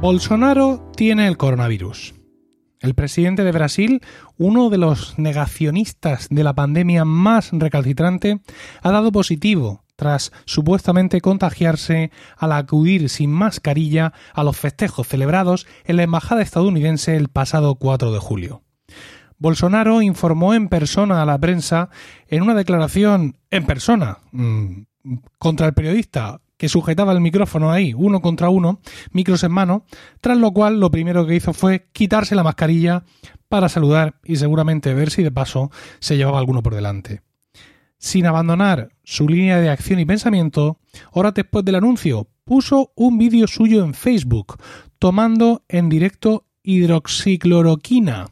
Bolsonaro 0.00 0.92
tiene 0.94 1.26
el 1.26 1.36
coronavirus. 1.36 2.15
El 2.80 2.94
presidente 2.94 3.42
de 3.42 3.52
Brasil, 3.52 4.02
uno 4.36 4.68
de 4.70 4.78
los 4.78 5.18
negacionistas 5.18 6.28
de 6.30 6.44
la 6.44 6.54
pandemia 6.54 7.04
más 7.04 7.50
recalcitrante, 7.52 8.40
ha 8.82 8.90
dado 8.90 9.12
positivo 9.12 9.84
tras 9.96 10.30
supuestamente 10.44 11.22
contagiarse 11.22 12.10
al 12.36 12.52
acudir 12.52 13.08
sin 13.08 13.32
mascarilla 13.32 14.12
a 14.34 14.44
los 14.44 14.56
festejos 14.56 15.08
celebrados 15.08 15.66
en 15.84 15.96
la 15.96 16.02
embajada 16.02 16.42
estadounidense 16.42 17.16
el 17.16 17.28
pasado 17.28 17.76
4 17.76 18.12
de 18.12 18.18
julio. 18.18 18.62
Bolsonaro 19.38 20.02
informó 20.02 20.54
en 20.54 20.68
persona 20.68 21.22
a 21.22 21.26
la 21.26 21.38
prensa 21.38 21.90
en 22.28 22.42
una 22.42 22.54
declaración 22.54 23.36
en 23.50 23.66
persona 23.66 24.18
mmm, 24.32 24.82
contra 25.38 25.66
el 25.66 25.74
periodista 25.74 26.40
que 26.56 26.68
sujetaba 26.68 27.12
el 27.12 27.20
micrófono 27.20 27.70
ahí, 27.70 27.94
uno 27.94 28.20
contra 28.20 28.48
uno, 28.48 28.80
micros 29.12 29.44
en 29.44 29.52
mano, 29.52 29.84
tras 30.20 30.38
lo 30.38 30.52
cual 30.52 30.80
lo 30.80 30.90
primero 30.90 31.26
que 31.26 31.36
hizo 31.36 31.52
fue 31.52 31.88
quitarse 31.92 32.34
la 32.34 32.42
mascarilla 32.42 33.04
para 33.48 33.68
saludar 33.68 34.20
y 34.24 34.36
seguramente 34.36 34.94
ver 34.94 35.10
si 35.10 35.22
de 35.22 35.30
paso 35.30 35.70
se 36.00 36.16
llevaba 36.16 36.38
alguno 36.38 36.62
por 36.62 36.74
delante. 36.74 37.22
Sin 37.98 38.26
abandonar 38.26 38.90
su 39.04 39.28
línea 39.28 39.60
de 39.60 39.70
acción 39.70 39.98
y 39.98 40.04
pensamiento, 40.04 40.78
horas 41.12 41.34
después 41.34 41.64
del 41.64 41.76
anuncio, 41.76 42.28
puso 42.44 42.92
un 42.94 43.18
vídeo 43.18 43.46
suyo 43.46 43.84
en 43.84 43.94
Facebook, 43.94 44.58
tomando 44.98 45.64
en 45.68 45.88
directo 45.88 46.46
hidroxicloroquina 46.66 48.26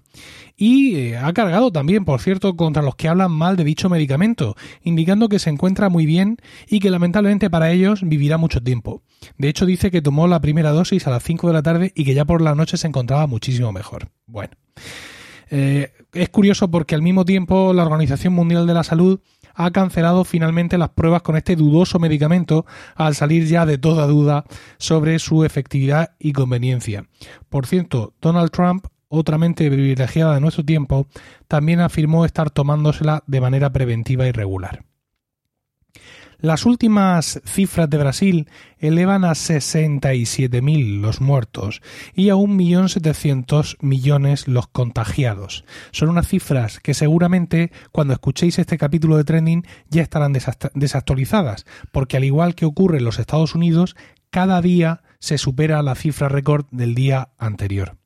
y 0.57 0.97
eh, 0.97 1.17
ha 1.17 1.33
cargado 1.33 1.73
también, 1.73 2.05
por 2.05 2.21
cierto, 2.21 2.57
contra 2.57 2.83
los 2.83 2.95
que 2.95 3.09
hablan 3.09 3.33
mal 3.33 3.57
de 3.57 3.65
dicho 3.65 3.89
medicamento, 3.89 4.57
indicando 4.83 5.29
que 5.29 5.39
se 5.39 5.51
encuentra 5.51 5.89
muy 5.89 6.07
bien 6.07 6.39
y 6.69 6.81
que 6.81 6.91
lamentablemente 6.91 7.51
para 7.51 7.73
ellos 7.73 8.03
vivirá 8.05 8.39
mucho 8.39 8.63
tiempo. 8.63 9.03
De 9.37 9.49
hecho, 9.49 9.67
dice 9.67 9.91
que 9.91 10.03
tomó 10.03 10.29
la 10.29 10.41
primera 10.41 10.71
dosis 10.71 11.07
a 11.07 11.11
las 11.11 11.25
5 11.25 11.49
de 11.49 11.53
la 11.53 11.63
tarde 11.63 11.93
y 11.95 12.05
que 12.05 12.15
ya 12.15 12.25
por 12.25 12.41
la 12.41 12.55
noche 12.55 12.77
se 12.77 12.87
encontraba 12.87 13.27
muchísimo 13.27 13.73
mejor. 13.73 14.11
Bueno. 14.27 14.53
Eh, 15.51 15.93
es 16.13 16.29
curioso 16.31 16.71
porque 16.71 16.95
al 16.95 17.03
mismo 17.03 17.25
tiempo 17.25 17.73
la 17.73 17.85
Organización 17.85 18.33
Mundial 18.33 18.67
de 18.67 18.75
la 18.75 18.85
Salud 18.85 19.21
ha 19.55 19.71
cancelado 19.71 20.25
finalmente 20.25 20.79
las 20.79 20.91
pruebas 20.91 21.23
con 21.23 21.37
este 21.37 21.57
dudoso 21.57 21.99
medicamento 21.99 22.67
al 22.95 23.15
salir 23.15 23.47
ya 23.47 23.67
de 23.67 23.79
toda 23.79 24.07
duda 24.07 24.45
sobre 24.79 25.19
su 25.19 25.45
efectividad 25.45 26.15
y 26.19 26.33
conveniencia. 26.33 27.07
Por 27.49 27.67
cierto, 27.67 28.15
Donald 28.21 28.51
Trump 28.51 28.87
otra 29.09 29.39
mente 29.39 29.71
privilegiada 29.71 30.35
de 30.35 30.41
nuestro 30.41 30.65
tiempo, 30.65 31.07
también 31.47 31.81
afirmó 31.81 32.25
estar 32.25 32.51
tomándosela 32.51 33.23
de 33.27 33.41
manera 33.41 33.71
preventiva 33.71 34.27
y 34.27 34.33
regular. 34.33 34.85
Las 36.45 36.67
últimas 36.67 37.41
cifras 37.47 37.89
de 37.89 37.97
Brasil 37.97 38.51
elevan 38.79 39.25
a 39.25 39.31
67.000 39.31 41.01
los 41.01 41.23
muertos 41.23 41.81
y 42.15 42.29
a 42.29 42.35
1.700.000 42.35 43.77
millones 43.81 44.47
los 44.47 44.67
contagiados. 44.67 45.65
Son 45.91 46.11
unas 46.11 46.29
cifras 46.29 46.81
que 46.81 46.93
seguramente 46.93 47.73
cuando 47.93 48.13
escuchéis 48.13 48.59
este 48.59 48.77
capítulo 48.77 49.17
de 49.17 49.25
Trending 49.25 49.67
ya 49.89 50.03
estarán 50.03 50.35
desactualizadas, 50.35 51.65
porque 51.93 52.19
al 52.19 52.25
igual 52.25 52.55
que 52.55 52.67
ocurre 52.67 52.99
en 52.99 53.07
los 53.07 53.19
Estados 53.19 53.55
Unidos, 53.55 53.97
cada 54.29 54.61
día 54.61 55.03
se 55.21 55.39
supera 55.39 55.83
la 55.83 55.95
cifra 55.95 56.29
récord 56.29 56.67
del 56.71 56.95
día 56.95 57.31
anterior. 57.39 57.97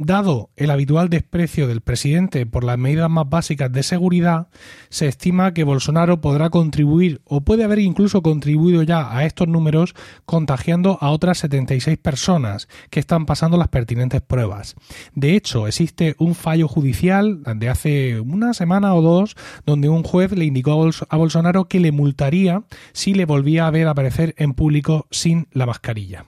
Dado 0.00 0.50
el 0.54 0.70
habitual 0.70 1.08
desprecio 1.08 1.66
del 1.66 1.80
presidente 1.80 2.46
por 2.46 2.62
las 2.62 2.78
medidas 2.78 3.10
más 3.10 3.28
básicas 3.28 3.72
de 3.72 3.82
seguridad, 3.82 4.46
se 4.90 5.08
estima 5.08 5.52
que 5.52 5.64
Bolsonaro 5.64 6.20
podrá 6.20 6.50
contribuir 6.50 7.20
o 7.24 7.40
puede 7.40 7.64
haber 7.64 7.80
incluso 7.80 8.22
contribuido 8.22 8.84
ya 8.84 9.12
a 9.12 9.24
estos 9.24 9.48
números 9.48 9.96
contagiando 10.24 10.98
a 11.00 11.10
otras 11.10 11.38
76 11.38 11.98
personas 11.98 12.68
que 12.90 13.00
están 13.00 13.26
pasando 13.26 13.56
las 13.56 13.66
pertinentes 13.66 14.20
pruebas. 14.20 14.76
De 15.16 15.34
hecho, 15.34 15.66
existe 15.66 16.14
un 16.20 16.36
fallo 16.36 16.68
judicial 16.68 17.42
de 17.56 17.68
hace 17.68 18.20
una 18.20 18.54
semana 18.54 18.94
o 18.94 19.02
dos 19.02 19.34
donde 19.66 19.88
un 19.88 20.04
juez 20.04 20.30
le 20.30 20.44
indicó 20.44 20.88
a 21.08 21.16
Bolsonaro 21.16 21.64
que 21.64 21.80
le 21.80 21.90
multaría 21.90 22.62
si 22.92 23.14
le 23.14 23.24
volvía 23.24 23.66
a 23.66 23.72
ver 23.72 23.88
aparecer 23.88 24.32
en 24.38 24.54
público 24.54 25.08
sin 25.10 25.48
la 25.50 25.66
mascarilla. 25.66 26.26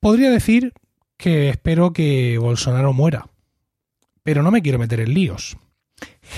Podría 0.00 0.30
decir 0.30 0.72
que 1.20 1.50
espero 1.50 1.92
que 1.92 2.38
Bolsonaro 2.38 2.92
muera. 2.92 3.28
Pero 4.22 4.42
no 4.42 4.50
me 4.50 4.62
quiero 4.62 4.78
meter 4.78 5.00
en 5.00 5.14
líos. 5.14 5.56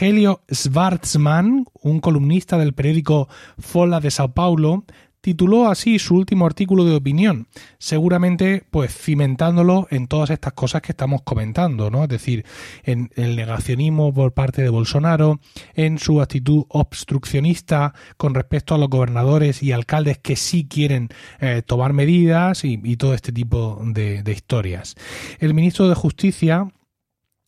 Helio 0.00 0.42
Schwarzman, 0.52 1.66
un 1.74 2.00
columnista 2.00 2.58
del 2.58 2.74
periódico 2.74 3.28
Fola 3.58 4.00
de 4.00 4.10
Sao 4.10 4.34
Paulo, 4.34 4.84
tituló 5.22 5.68
así 5.68 5.98
su 5.98 6.16
último 6.16 6.44
artículo 6.44 6.84
de 6.84 6.96
opinión, 6.96 7.46
seguramente 7.78 8.64
pues 8.70 8.94
cimentándolo 8.94 9.86
en 9.90 10.08
todas 10.08 10.28
estas 10.30 10.52
cosas 10.52 10.82
que 10.82 10.92
estamos 10.92 11.22
comentando, 11.22 11.90
¿no? 11.90 12.02
Es 12.02 12.08
decir, 12.10 12.44
en 12.82 13.10
el 13.14 13.36
negacionismo 13.36 14.12
por 14.12 14.32
parte 14.34 14.62
de 14.62 14.68
Bolsonaro, 14.68 15.40
en 15.74 15.98
su 15.98 16.20
actitud 16.20 16.64
obstruccionista 16.68 17.94
con 18.16 18.34
respecto 18.34 18.74
a 18.74 18.78
los 18.78 18.90
gobernadores 18.90 19.62
y 19.62 19.72
alcaldes 19.72 20.18
que 20.18 20.36
sí 20.36 20.66
quieren 20.68 21.08
eh, 21.40 21.62
tomar 21.64 21.92
medidas 21.92 22.64
y, 22.64 22.82
todo 22.96 23.14
este 23.14 23.32
tipo 23.32 23.80
de, 23.84 24.22
de 24.22 24.32
historias. 24.32 24.96
El 25.38 25.54
ministro 25.54 25.88
de 25.88 25.94
Justicia, 25.94 26.68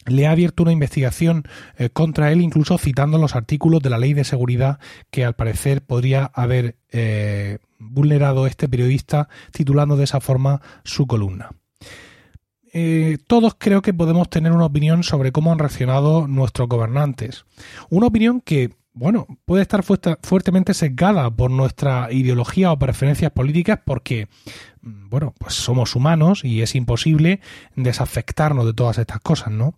le 0.07 0.27
ha 0.27 0.31
abierto 0.31 0.63
una 0.63 0.73
investigación 0.73 1.45
eh, 1.77 1.91
contra 1.91 2.33
él, 2.33 2.41
incluso 2.41 2.79
citando 2.79 3.19
los 3.19 3.35
artículos 3.35 3.83
de 3.83 3.91
la 3.91 3.99
ley 3.99 4.15
de 4.15 4.25
seguridad 4.25 4.79
que 5.11 5.25
al 5.25 5.35
parecer 5.35 5.83
podría 5.83 6.31
haber 6.35 6.77
eh, 6.91 7.59
vulnerado 7.79 8.47
este 8.47 8.69
periodista, 8.69 9.29
titulando 9.53 9.97
de 9.97 10.05
esa 10.05 10.21
forma 10.21 10.61
su 10.85 11.07
columna. 11.07 11.51
Eh, 12.77 13.19
todos 13.29 13.55
creo 13.57 13.83
que 13.83 13.95
podemos 13.95 14.29
tener 14.29 14.51
una 14.51 14.67
opinión 14.67 15.05
sobre 15.05 15.31
cómo 15.31 15.53
han 15.53 15.61
reaccionado 15.61 16.27
nuestros 16.27 16.69
gobernantes. 16.69 17.45
Una 17.89 18.09
opinión 18.09 18.41
que, 18.41 18.75
bueno, 18.95 19.27
puede 19.45 19.63
estar 19.63 19.83
fuertemente 19.83 20.73
sesgada 20.73 21.31
por 21.31 21.51
nuestra 21.51 22.13
ideología 22.13 22.73
o 22.73 22.79
preferencias 22.79 23.33
políticas 23.33 23.81
porque 23.85 24.29
Mm, 24.85 25.09
bueno, 25.09 25.35
pues 25.39 25.55
somos 25.55 25.97
humanos 25.97 26.45
y 26.45 26.63
es 26.63 26.75
imposible 26.75 27.41
desafectarnos 27.75 28.67
de 28.67 28.75
todas 28.75 28.99
estas 28.99 29.21
cosas, 29.21 29.51
¿no? 29.51 29.75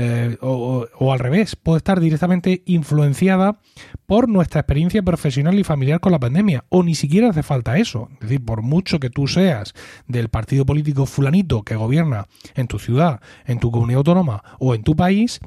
Eh, 0.00 0.36
o, 0.42 1.12
al 1.12 1.18
revés, 1.18 1.56
puede 1.56 1.78
estar 1.78 1.98
directamente 1.98 2.62
influenciada 2.66 3.58
por 4.06 4.28
nuestra 4.28 4.60
experiencia 4.60 5.02
profesional 5.02 5.58
y 5.58 5.64
familiar 5.64 5.98
con 5.98 6.12
la 6.12 6.20
pandemia, 6.20 6.64
o 6.68 6.84
ni 6.84 6.94
siquiera 6.94 7.30
hace 7.30 7.42
falta 7.42 7.78
eso. 7.78 8.08
Es 8.14 8.20
decir, 8.20 8.44
por 8.44 8.62
mucho 8.62 9.00
que 9.00 9.10
tú 9.10 9.26
seas 9.26 9.74
del 10.06 10.28
partido 10.28 10.64
político 10.64 11.04
fulanito 11.04 11.64
que 11.64 11.74
gobierna 11.74 12.28
en 12.54 12.68
tu 12.68 12.78
ciudad, 12.78 13.20
en 13.44 13.58
tu 13.58 13.72
comunidad 13.72 13.98
autónoma 13.98 14.44
o 14.60 14.76
en 14.76 14.84
tu 14.84 14.94
país, 14.94 15.40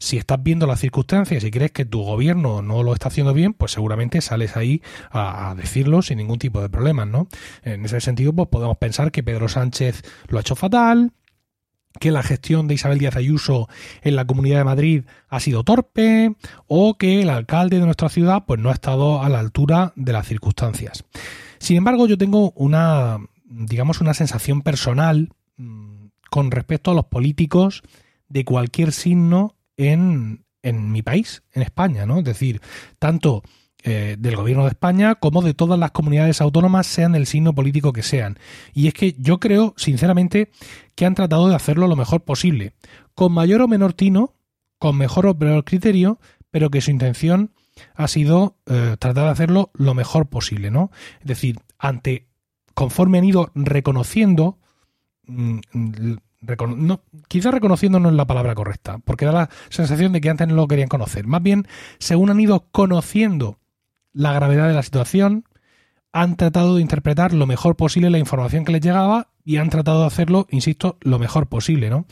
si 0.00 0.16
estás 0.16 0.42
viendo 0.42 0.66
las 0.66 0.80
circunstancias 0.80 1.44
y 1.44 1.52
crees 1.52 1.70
que 1.70 1.84
tu 1.84 2.02
gobierno 2.02 2.60
no 2.60 2.82
lo 2.82 2.94
está 2.94 3.06
haciendo 3.06 3.32
bien, 3.32 3.54
pues 3.54 3.70
seguramente 3.70 4.20
sales 4.20 4.56
ahí 4.56 4.82
a, 5.12 5.54
decirlo 5.56 6.02
sin 6.02 6.18
ningún 6.18 6.40
tipo 6.40 6.60
de 6.60 6.68
problemas, 6.68 7.06
¿no? 7.06 7.28
En 7.62 7.84
ese 7.84 8.00
sentido, 8.00 8.32
pues 8.32 8.48
podemos 8.48 8.78
pensar 8.78 9.12
que 9.12 9.22
Pedro 9.22 9.48
Sánchez 9.48 10.02
lo 10.26 10.38
ha 10.38 10.40
hecho 10.40 10.56
fatal, 10.56 11.12
que 12.00 12.10
la 12.10 12.22
gestión 12.22 12.68
de 12.68 12.74
Isabel 12.74 12.98
Díaz 12.98 13.16
Ayuso 13.16 13.68
en 14.02 14.16
la 14.16 14.26
Comunidad 14.26 14.58
de 14.58 14.64
Madrid 14.64 15.04
ha 15.28 15.40
sido 15.40 15.64
torpe 15.64 16.34
o 16.66 16.96
que 16.98 17.22
el 17.22 17.30
alcalde 17.30 17.78
de 17.78 17.84
nuestra 17.84 18.08
ciudad 18.08 18.44
pues 18.46 18.60
no 18.60 18.70
ha 18.70 18.74
estado 18.74 19.22
a 19.22 19.28
la 19.28 19.38
altura 19.38 19.92
de 19.96 20.12
las 20.12 20.26
circunstancias. 20.26 21.04
Sin 21.58 21.76
embargo, 21.76 22.06
yo 22.06 22.18
tengo 22.18 22.52
una 22.56 23.18
digamos 23.52 24.00
una 24.00 24.14
sensación 24.14 24.62
personal 24.62 25.30
mm, 25.56 26.06
con 26.30 26.50
respecto 26.50 26.90
a 26.90 26.94
los 26.94 27.06
políticos 27.06 27.82
de 28.28 28.44
cualquier 28.44 28.92
signo 28.92 29.54
en, 29.76 30.44
en 30.62 30.90
mi 30.90 31.02
país, 31.02 31.42
en 31.52 31.62
España, 31.62 32.06
¿no? 32.06 32.18
Es 32.18 32.24
decir, 32.24 32.60
tanto 32.98 33.42
eh, 33.84 34.16
del 34.18 34.36
gobierno 34.36 34.64
de 34.64 34.70
España 34.70 35.16
como 35.16 35.42
de 35.42 35.54
todas 35.54 35.78
las 35.78 35.90
comunidades 35.90 36.40
autónomas, 36.40 36.86
sean 36.86 37.12
del 37.12 37.26
signo 37.26 37.54
político 37.54 37.92
que 37.92 38.02
sean. 38.02 38.38
Y 38.72 38.88
es 38.88 38.94
que 38.94 39.14
yo 39.18 39.40
creo, 39.40 39.74
sinceramente, 39.76 40.50
que 40.94 41.06
han 41.06 41.14
tratado 41.14 41.48
de 41.48 41.54
hacerlo 41.54 41.88
lo 41.88 41.96
mejor 41.96 42.22
posible, 42.22 42.74
con 43.14 43.32
mayor 43.32 43.62
o 43.62 43.68
menor 43.68 43.92
tino, 43.92 44.34
con 44.78 44.96
mejor 44.96 45.26
o 45.26 45.38
peor 45.38 45.64
criterio, 45.64 46.18
pero 46.50 46.70
que 46.70 46.80
su 46.80 46.90
intención 46.90 47.52
ha 47.94 48.08
sido 48.08 48.56
eh, 48.66 48.96
tratar 48.98 49.24
de 49.24 49.30
hacerlo 49.30 49.70
lo 49.74 49.94
mejor 49.94 50.28
posible, 50.28 50.70
¿no? 50.70 50.90
Es 51.20 51.26
decir, 51.26 51.58
ante, 51.78 52.28
conforme 52.74 53.18
han 53.18 53.24
ido 53.24 53.50
reconociendo 53.54 54.58
mm, 55.26 55.58
quizás 57.28 57.54
reconociendo 57.54 58.00
no 58.00 58.08
es 58.08 58.14
la 58.14 58.26
palabra 58.26 58.54
correcta, 58.54 58.98
porque 58.98 59.24
da 59.24 59.32
la 59.32 59.50
sensación 59.68 60.12
de 60.12 60.20
que 60.20 60.30
antes 60.30 60.48
no 60.48 60.54
lo 60.54 60.68
querían 60.68 60.88
conocer. 60.88 61.26
Más 61.26 61.42
bien, 61.42 61.66
según 61.98 62.30
han 62.30 62.40
ido 62.40 62.66
conociendo 62.72 63.58
la 64.12 64.32
gravedad 64.32 64.68
de 64.68 64.74
la 64.74 64.82
situación, 64.82 65.44
han 66.12 66.36
tratado 66.36 66.76
de 66.76 66.82
interpretar 66.82 67.32
lo 67.32 67.46
mejor 67.46 67.76
posible 67.76 68.10
la 68.10 68.18
información 68.18 68.64
que 68.64 68.72
les 68.72 68.82
llegaba 68.82 69.31
y 69.44 69.56
han 69.56 69.70
tratado 69.70 70.00
de 70.00 70.06
hacerlo, 70.06 70.46
insisto, 70.50 70.98
lo 71.00 71.18
mejor 71.18 71.48
posible, 71.48 71.90
¿no? 71.90 72.06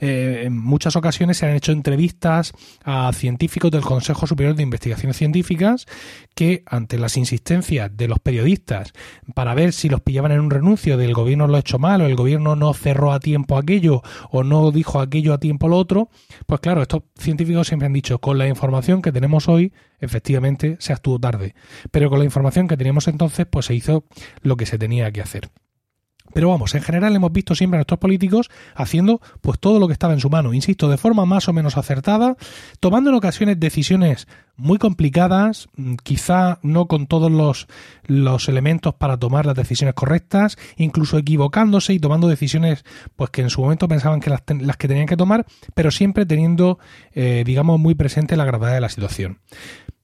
Eh, 0.00 0.42
en 0.44 0.58
muchas 0.58 0.96
ocasiones 0.96 1.38
se 1.38 1.46
han 1.46 1.56
hecho 1.56 1.72
entrevistas 1.72 2.52
a 2.84 3.12
científicos 3.12 3.70
del 3.70 3.82
Consejo 3.82 4.26
Superior 4.26 4.54
de 4.54 4.62
Investigaciones 4.62 5.16
Científicas 5.16 5.86
que, 6.34 6.62
ante 6.66 6.98
las 6.98 7.16
insistencias 7.16 7.90
de 7.96 8.08
los 8.08 8.18
periodistas 8.20 8.92
para 9.34 9.54
ver 9.54 9.72
si 9.72 9.88
los 9.88 10.00
pillaban 10.00 10.32
en 10.32 10.40
un 10.40 10.50
renuncio 10.50 10.96
del 10.96 11.14
gobierno 11.14 11.48
lo 11.48 11.56
ha 11.56 11.60
hecho 11.60 11.78
mal 11.78 12.00
o 12.02 12.06
el 12.06 12.14
gobierno 12.14 12.54
no 12.54 12.72
cerró 12.74 13.12
a 13.12 13.20
tiempo 13.20 13.58
aquello 13.58 14.02
o 14.30 14.44
no 14.44 14.70
dijo 14.70 15.00
aquello 15.00 15.34
a 15.34 15.38
tiempo 15.38 15.68
lo 15.68 15.78
otro, 15.78 16.08
pues 16.46 16.60
claro, 16.60 16.82
estos 16.82 17.02
científicos 17.18 17.66
siempre 17.66 17.86
han 17.86 17.92
dicho, 17.92 18.20
con 18.20 18.38
la 18.38 18.46
información 18.46 19.02
que 19.02 19.12
tenemos 19.12 19.48
hoy, 19.48 19.72
efectivamente 20.00 20.76
se 20.78 20.92
actuó 20.92 21.18
tarde, 21.18 21.54
pero 21.90 22.10
con 22.10 22.18
la 22.18 22.24
información 22.24 22.68
que 22.68 22.76
teníamos 22.76 23.08
entonces, 23.08 23.46
pues 23.50 23.66
se 23.66 23.74
hizo 23.74 24.04
lo 24.42 24.56
que 24.56 24.66
se 24.66 24.78
tenía 24.78 25.10
que 25.10 25.22
hacer. 25.22 25.50
Pero 26.36 26.50
vamos, 26.50 26.74
en 26.74 26.82
general 26.82 27.16
hemos 27.16 27.32
visto 27.32 27.54
siempre 27.54 27.78
a 27.78 27.80
nuestros 27.80 27.98
políticos 27.98 28.50
haciendo 28.74 29.22
pues 29.40 29.58
todo 29.58 29.80
lo 29.80 29.86
que 29.86 29.94
estaba 29.94 30.12
en 30.12 30.20
su 30.20 30.28
mano, 30.28 30.52
insisto, 30.52 30.90
de 30.90 30.98
forma 30.98 31.24
más 31.24 31.48
o 31.48 31.54
menos 31.54 31.78
acertada, 31.78 32.36
tomando 32.78 33.08
en 33.08 33.16
ocasiones 33.16 33.58
decisiones 33.58 34.28
muy 34.54 34.76
complicadas, 34.76 35.68
mm, 35.76 35.94
quizá 36.02 36.58
no 36.60 36.88
con 36.88 37.06
todos 37.06 37.32
los, 37.32 37.68
los 38.04 38.50
elementos 38.50 38.92
para 38.92 39.16
tomar 39.16 39.46
las 39.46 39.54
decisiones 39.54 39.94
correctas, 39.94 40.58
incluso 40.76 41.16
equivocándose 41.16 41.94
y 41.94 42.00
tomando 42.00 42.28
decisiones 42.28 42.84
pues 43.16 43.30
que 43.30 43.40
en 43.40 43.48
su 43.48 43.62
momento 43.62 43.88
pensaban 43.88 44.20
que 44.20 44.28
las, 44.28 44.42
las 44.60 44.76
que 44.76 44.88
tenían 44.88 45.06
que 45.06 45.16
tomar, 45.16 45.46
pero 45.72 45.90
siempre 45.90 46.26
teniendo, 46.26 46.78
eh, 47.14 47.44
digamos, 47.46 47.80
muy 47.80 47.94
presente 47.94 48.36
la 48.36 48.44
gravedad 48.44 48.74
de 48.74 48.82
la 48.82 48.90
situación. 48.90 49.38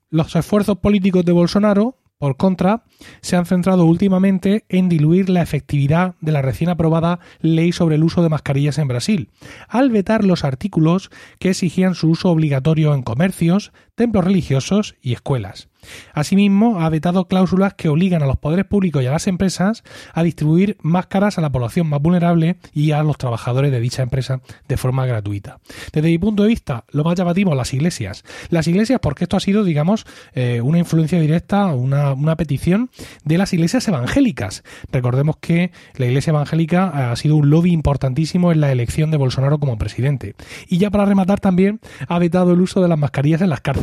Los 0.09 0.35
esfuerzos 0.35 0.79
políticos 0.79 1.27
de 1.27 1.33
Bolsonaro 1.33 1.99
por 2.23 2.37
contra, 2.37 2.85
se 3.21 3.35
han 3.35 3.47
centrado 3.47 3.85
últimamente 3.85 4.65
en 4.69 4.89
diluir 4.89 5.29
la 5.29 5.43
efectividad 5.43 6.15
de 6.21 6.31
la 6.31 6.41
recién 6.41 6.71
aprobada 6.71 7.19
ley 7.41 7.73
sobre 7.73 7.97
el 7.97 8.05
uso 8.05 8.23
de 8.23 8.29
mascarillas 8.29 8.79
en 8.79 8.87
Brasil, 8.87 9.31
al 9.67 9.91
vetar 9.91 10.23
los 10.25 10.45
artículos 10.45 11.11
que 11.41 11.51
exigían 11.51 11.97
su 11.97 12.11
uso 12.11 12.31
obligatorio 12.31 12.95
en 12.95 13.03
comercios, 13.03 13.73
templos 13.95 14.25
religiosos 14.25 14.97
y 15.03 15.13
escuelas. 15.13 15.69
Asimismo, 16.15 16.81
ha 16.81 16.89
vetado 16.89 17.27
cláusulas 17.27 17.75
que 17.75 17.89
obligan 17.89 18.23
a 18.23 18.27
los 18.27 18.37
poderes 18.37 18.65
públicos 18.65 19.03
y 19.03 19.07
a 19.07 19.13
las 19.13 19.27
empresas 19.27 19.83
a 20.13 20.23
distribuir 20.23 20.77
máscaras 20.81 21.39
a 21.39 21.41
la 21.41 21.51
población 21.51 21.89
más 21.89 22.01
vulnerable 22.01 22.57
y 22.73 22.93
a 22.93 23.03
los 23.03 23.19
trabajadores 23.19 23.73
de 23.73 23.81
dicha 23.81 24.03
empresa 24.03 24.41
de 24.69 24.77
forma 24.77 25.07
gratuita. 25.07 25.59
Desde 25.93 26.09
mi 26.09 26.19
punto 26.19 26.45
de 26.45 26.51
vista, 26.51 26.85
lo 26.91 27.05
más 27.05 27.17
llamativo, 27.17 27.55
las 27.55 27.75
iglesias. 27.75 28.25
Las 28.49 28.69
iglesias, 28.69 29.01
porque 29.03 29.25
esto 29.25 29.37
ha 29.37 29.41
sido, 29.41 29.65
digamos, 29.65 30.07
eh, 30.35 30.61
una 30.61 30.79
influencia 30.79 31.21
directa, 31.21 31.67
una, 31.67 32.13
una 32.13 32.37
petición 32.37 32.91
de 33.25 33.39
las 33.39 33.53
iglesias 33.53 33.89
evangélicas. 33.89 34.63
Recordemos 34.93 35.37
que 35.39 35.73
la 35.97 36.07
iglesia 36.07 36.31
evangélica 36.31 37.11
ha 37.11 37.17
sido 37.17 37.37
un 37.37 37.51
lobby 37.51 37.73
importantísimo 37.73 38.53
en 38.53 38.61
la 38.61 38.71
elección 38.71 39.11
de 39.11 39.17
Bolsonaro 39.17 39.59
como 39.59 39.79
presidente. 39.79 40.37
Y 40.69 40.79
ya 40.79 40.91
para 40.91 41.07
rematar 41.07 41.41
también, 41.41 41.81
ha 42.07 42.19
vetado 42.19 42.53
el 42.53 42.61
uso 42.61 42.81
de 42.81 42.89
las 42.89 42.99
mascarillas 42.99 43.41
en 43.41 43.51
las 43.51 43.61
cárceles. 43.61 43.82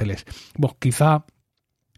Quizá 0.80 1.26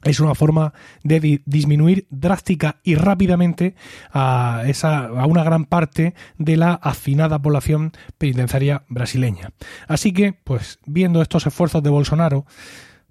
es 0.04 0.20
una 0.20 0.36
forma 0.36 0.74
de 1.04 1.42
disminuir 1.46 2.08
drástica 2.10 2.80
y 2.84 2.96
rápidamente 2.96 3.76
a, 4.12 4.64
esa, 4.66 5.06
a 5.06 5.26
una 5.26 5.44
gran 5.44 5.66
parte 5.66 6.16
de 6.38 6.58
la 6.58 6.74
afinada 6.74 7.42
población 7.42 7.92
penitenciaria 8.18 8.84
brasileña. 8.90 9.52
Así 9.88 10.12
que, 10.12 10.34
pues, 10.34 10.80
viendo 10.86 11.22
estos 11.22 11.46
esfuerzos 11.46 11.84
de 11.84 11.90
Bolsonaro, 11.90 12.46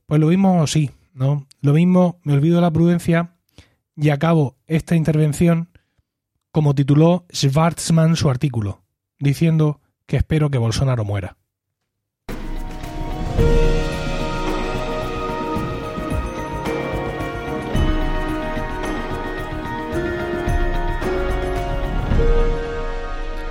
pues 0.07 0.21
lo 0.21 0.29
mismo 0.29 0.67
sí, 0.67 0.91
¿no? 1.15 1.47
Lo 1.61 1.75
mismo, 1.75 2.21
me 2.25 2.33
olvido 2.33 2.57
de 2.57 2.63
la 2.63 2.73
prudencia 2.73 3.37
y 3.95 4.11
acabo 4.11 4.57
esta 4.67 4.97
intervención 4.97 5.69
como 6.51 6.75
tituló 6.75 7.27
Schwarzman 7.33 8.17
su 8.17 8.29
artículo, 8.29 8.83
diciendo 9.21 9.81
que 10.07 10.17
espero 10.17 10.51
que 10.51 10.59
Bolsonaro 10.59 11.05
muera. 11.05 11.37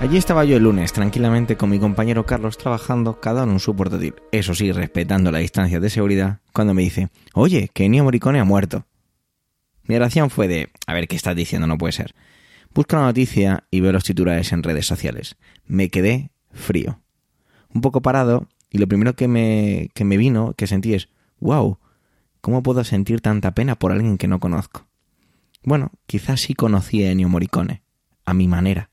Allí 0.10 0.18
estaba 0.18 0.44
yo 0.44 0.58
el 0.58 0.64
lunes, 0.64 0.92
tranquilamente 0.92 1.56
con 1.56 1.70
mi 1.70 1.78
compañero 1.78 2.26
Carlos 2.26 2.58
trabajando, 2.58 3.20
cada 3.20 3.44
uno 3.44 3.52
en 3.52 3.60
su 3.60 3.76
portátil, 3.76 4.16
eso 4.32 4.56
sí, 4.56 4.72
respetando 4.72 5.32
la 5.32 5.38
distancia 5.38 5.80
de 5.80 5.92
seguridad, 5.92 6.40
cuando 6.52 6.74
me 6.74 6.82
dice, 6.82 7.10
oye, 7.36 7.70
que 7.72 7.86
Ennio 7.86 8.04
Morricone 8.04 8.40
ha 8.40 8.44
muerto. 8.44 8.88
Mi 9.84 10.00
reacción 10.00 10.32
fue 10.32 10.48
de, 10.48 10.72
a 10.88 10.96
ver, 10.96 11.08
¿qué 11.08 11.16
estás 11.16 11.36
diciendo? 11.36 11.68
No 11.68 11.78
puede 11.78 11.92
ser. 11.92 12.16
Busco 12.74 12.96
la 12.96 13.04
noticia 13.04 13.66
y 13.70 13.82
veo 13.82 13.92
los 13.92 14.04
titulares 14.04 14.52
en 14.52 14.64
redes 14.64 14.88
sociales. 14.88 15.36
Me 15.68 15.90
quedé 15.90 16.32
frío. 16.54 17.00
Un 17.72 17.82
poco 17.82 18.02
parado, 18.02 18.48
y 18.72 18.80
lo 18.80 18.88
primero 18.88 19.14
que 19.14 19.28
me, 19.28 19.92
que 19.94 20.06
me 20.06 20.18
vino, 20.18 20.56
que 20.58 20.66
sentí 20.66 20.96
es, 20.96 21.10
wow, 21.40 21.78
¿cómo 22.42 22.64
puedo 22.64 22.84
sentir 22.84 23.22
tanta 23.22 23.54
pena 23.54 23.76
por 23.76 23.92
alguien 23.92 24.18
que 24.18 24.28
no 24.28 24.40
conozco? 24.40 24.88
Bueno, 25.62 25.92
quizás 26.08 26.42
sí 26.42 26.56
conocí 26.56 27.04
a 27.04 27.12
Ennio 27.12 27.30
Morricone, 27.30 27.84
a 28.26 28.34
mi 28.34 28.48
manera 28.48 28.89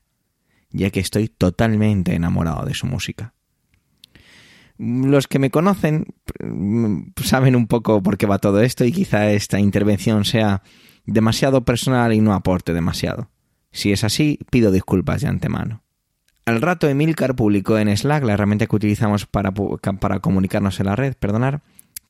ya 0.71 0.89
que 0.89 0.99
estoy 0.99 1.27
totalmente 1.27 2.13
enamorado 2.13 2.65
de 2.65 2.73
su 2.73 2.87
música. 2.87 3.33
Los 4.77 5.27
que 5.27 5.39
me 5.39 5.49
conocen 5.49 6.05
mm, 6.39 7.13
saben 7.23 7.55
un 7.55 7.67
poco 7.67 8.03
por 8.03 8.17
qué 8.17 8.27
va 8.27 8.37
todo 8.37 8.61
esto 8.61 8.85
y 8.85 8.91
quizá 8.91 9.31
esta 9.31 9.59
intervención 9.59 10.23
sea 10.23 10.61
demasiado 11.05 11.65
personal 11.65 12.13
y 12.13 12.21
no 12.21 12.33
aporte 12.33 12.73
demasiado. 12.73 13.31
Si 13.71 13.91
es 13.91 14.03
así, 14.03 14.39
pido 14.51 14.71
disculpas 14.71 15.21
de 15.21 15.27
antemano. 15.27 15.83
Al 16.45 16.61
rato 16.61 16.87
Emilcar 16.87 17.35
publicó 17.35 17.77
en 17.77 17.95
Slack, 17.95 18.23
la 18.23 18.33
herramienta 18.33 18.67
que 18.67 18.75
utilizamos 18.75 19.25
para, 19.25 19.51
para 19.51 20.19
comunicarnos 20.19 20.79
en 20.79 20.85
la 20.85 20.95
red, 20.95 21.15
perdonar, 21.15 21.61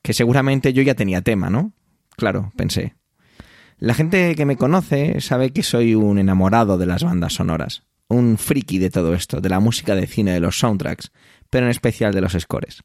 que 0.02 0.12
seguramente 0.12 0.72
yo 0.72 0.82
ya 0.82 0.94
tenía 0.94 1.22
tema, 1.22 1.50
¿no? 1.50 1.72
Claro, 2.16 2.52
pensé. 2.56 2.94
La 3.78 3.94
gente 3.94 4.34
que 4.36 4.44
me 4.44 4.56
conoce 4.56 5.20
sabe 5.20 5.50
que 5.50 5.62
soy 5.62 5.94
un 5.94 6.18
enamorado 6.18 6.78
de 6.78 6.86
las 6.86 7.02
bandas 7.02 7.34
sonoras 7.34 7.87
un 8.08 8.38
friki 8.38 8.78
de 8.78 8.90
todo 8.90 9.14
esto, 9.14 9.40
de 9.40 9.48
la 9.48 9.60
música 9.60 9.94
de 9.94 10.06
cine, 10.06 10.32
de 10.32 10.40
los 10.40 10.58
soundtracks, 10.58 11.10
pero 11.50 11.66
en 11.66 11.70
especial 11.70 12.14
de 12.14 12.20
los 12.20 12.32
scores. 12.32 12.82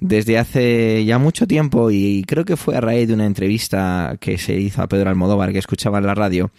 Desde 0.00 0.38
hace 0.38 1.04
ya 1.04 1.18
mucho 1.18 1.46
tiempo, 1.46 1.90
y 1.90 2.24
creo 2.26 2.44
que 2.44 2.56
fue 2.56 2.76
a 2.76 2.80
raíz 2.80 3.08
de 3.08 3.14
una 3.14 3.26
entrevista 3.26 4.16
que 4.20 4.38
se 4.38 4.54
hizo 4.54 4.82
a 4.82 4.88
Pedro 4.88 5.10
Almodóvar 5.10 5.52
que 5.52 5.58
escuchaba 5.58 5.98
en 5.98 6.06
la 6.06 6.14
radio, 6.14 6.52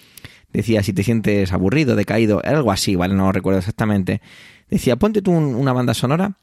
decía 0.51 0.83
si 0.83 0.93
te 0.93 1.03
sientes 1.03 1.53
aburrido, 1.53 1.95
decaído, 1.95 2.41
algo 2.43 2.71
así, 2.71 2.95
¿vale? 2.95 3.13
No 3.13 3.31
recuerdo 3.31 3.59
exactamente. 3.59 4.21
Decía, 4.69 4.97
ponte 4.97 5.21
tú 5.21 5.31
una 5.31 5.73
banda 5.73 5.93
sonora 5.93 6.37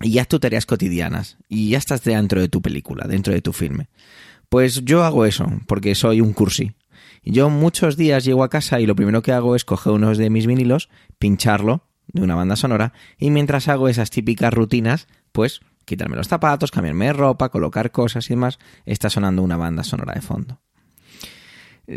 y 0.00 0.18
haz 0.18 0.28
tus 0.28 0.40
tareas 0.40 0.66
cotidianas 0.66 1.38
y 1.48 1.70
ya 1.70 1.78
estás 1.78 2.02
dentro 2.02 2.40
de 2.40 2.48
tu 2.48 2.60
película, 2.60 3.06
dentro 3.06 3.32
de 3.32 3.40
tu 3.40 3.52
filme. 3.52 3.88
Pues 4.48 4.84
yo 4.84 5.04
hago 5.04 5.24
eso, 5.24 5.46
porque 5.66 5.94
soy 5.94 6.20
un 6.20 6.32
cursi. 6.32 6.72
Yo 7.24 7.48
muchos 7.48 7.96
días 7.96 8.24
llego 8.24 8.44
a 8.44 8.50
casa 8.50 8.80
y 8.80 8.86
lo 8.86 8.94
primero 8.94 9.22
que 9.22 9.32
hago 9.32 9.56
es 9.56 9.64
coger 9.64 9.94
uno 9.94 10.14
de 10.14 10.30
mis 10.30 10.46
vinilos, 10.46 10.90
pincharlo 11.18 11.86
de 12.12 12.22
una 12.22 12.34
banda 12.34 12.54
sonora 12.54 12.92
y 13.18 13.30
mientras 13.30 13.68
hago 13.68 13.88
esas 13.88 14.10
típicas 14.10 14.52
rutinas, 14.52 15.08
pues 15.32 15.60
quitarme 15.86 16.16
los 16.16 16.28
zapatos, 16.28 16.70
cambiarme 16.70 17.06
de 17.06 17.12
ropa, 17.14 17.48
colocar 17.48 17.90
cosas 17.90 18.26
y 18.26 18.30
demás, 18.30 18.58
está 18.84 19.08
sonando 19.08 19.42
una 19.42 19.56
banda 19.56 19.84
sonora 19.84 20.14
de 20.14 20.20
fondo. 20.20 20.60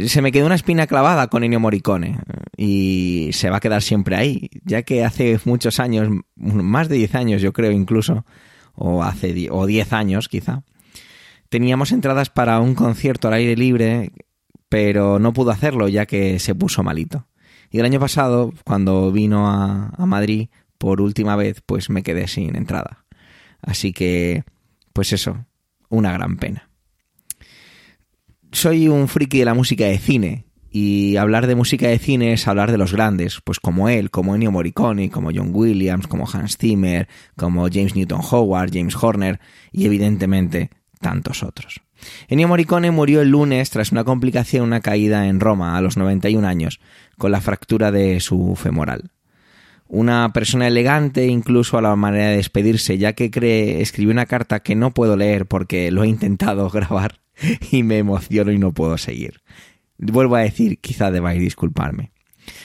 Se 0.07 0.21
me 0.21 0.31
quedó 0.31 0.45
una 0.45 0.55
espina 0.55 0.87
clavada 0.87 1.27
con 1.27 1.43
Ennio 1.43 1.59
Morricone 1.59 2.19
y 2.57 3.29
se 3.31 3.49
va 3.49 3.57
a 3.57 3.61
quedar 3.61 3.81
siempre 3.81 4.15
ahí, 4.15 4.49
ya 4.63 4.83
que 4.83 5.05
hace 5.05 5.39
muchos 5.45 5.79
años, 5.79 6.09
más 6.35 6.89
de 6.89 6.97
10 6.97 7.15
años 7.15 7.41
yo 7.41 7.53
creo 7.53 7.71
incluso, 7.71 8.25
o 8.73 9.03
hace 9.03 9.47
o 9.49 9.65
10 9.65 9.93
años 9.93 10.27
quizá, 10.27 10.63
teníamos 11.49 11.93
entradas 11.93 12.29
para 12.29 12.59
un 12.59 12.75
concierto 12.75 13.29
al 13.29 13.35
aire 13.35 13.55
libre 13.55 14.11
pero 14.69 15.19
no 15.19 15.33
pudo 15.33 15.51
hacerlo 15.51 15.87
ya 15.87 16.05
que 16.05 16.39
se 16.39 16.55
puso 16.55 16.83
malito. 16.83 17.27
Y 17.69 17.79
el 17.79 17.85
año 17.85 17.99
pasado, 17.99 18.53
cuando 18.63 19.11
vino 19.11 19.49
a, 19.49 19.93
Madrid 20.05 20.49
por 20.77 21.01
última 21.01 21.35
vez, 21.35 21.61
pues 21.65 21.89
me 21.89 22.03
quedé 22.03 22.27
sin 22.27 22.55
entrada. 22.55 23.05
Así 23.61 23.91
que, 23.91 24.43
pues 24.93 25.11
eso, 25.11 25.45
una 25.89 26.11
gran 26.13 26.37
pena. 26.37 26.69
Soy 28.51 28.87
un 28.87 29.07
friki 29.07 29.39
de 29.39 29.45
la 29.45 29.53
música 29.53 29.85
de 29.85 29.97
cine, 29.97 30.47
y 30.69 31.15
hablar 31.17 31.47
de 31.47 31.55
música 31.55 31.87
de 31.87 31.97
cine 31.97 32.33
es 32.33 32.47
hablar 32.47 32.71
de 32.71 32.77
los 32.77 32.93
grandes, 32.93 33.41
pues 33.43 33.59
como 33.59 33.89
él, 33.89 34.11
como 34.11 34.35
Ennio 34.35 34.51
Morricone, 34.51 35.09
como 35.09 35.31
John 35.33 35.49
Williams, 35.53 36.07
como 36.07 36.27
Hans 36.31 36.57
Zimmer, 36.57 37.07
como 37.35 37.67
James 37.71 37.95
Newton 37.95 38.21
Howard, 38.29 38.71
James 38.73 38.95
Horner 38.95 39.39
y 39.71 39.85
evidentemente 39.85 40.69
tantos 40.99 41.41
otros. 41.41 41.81
Ennio 42.27 42.47
Morricone 42.47 42.91
murió 42.91 43.21
el 43.21 43.29
lunes 43.29 43.69
tras 43.69 43.91
una 43.91 44.03
complicación, 44.03 44.63
una 44.63 44.81
caída 44.81 45.27
en 45.27 45.39
Roma 45.39 45.77
a 45.77 45.81
los 45.81 45.97
91 45.97 46.47
años, 46.47 46.79
con 47.17 47.31
la 47.31 47.41
fractura 47.41 47.91
de 47.91 48.19
su 48.19 48.55
femoral. 48.55 49.11
una 49.89 50.33
persona 50.33 50.67
elegante 50.67 51.27
incluso 51.27 51.77
a 51.77 51.81
la 51.81 51.95
manera 51.95 52.29
de 52.29 52.37
despedirse, 52.37 52.97
ya 52.97 53.13
que 53.13 53.31
cree, 53.31 53.81
escribió 53.81 54.11
una 54.11 54.25
carta 54.25 54.59
que 54.59 54.75
no 54.75 54.93
puedo 54.93 55.15
leer 55.15 55.45
porque 55.45 55.91
lo 55.91 56.03
he 56.03 56.07
intentado 56.07 56.69
grabar 56.71 57.21
y 57.71 57.83
me 57.83 57.97
emociono 57.97 58.51
y 58.51 58.57
no 58.57 58.73
puedo 58.73 58.97
seguir. 58.97 59.41
Vuelvo 59.97 60.35
a 60.35 60.41
decir, 60.41 60.79
quizá 60.79 61.09
debáis 61.11 61.39
disculparme. 61.39 62.11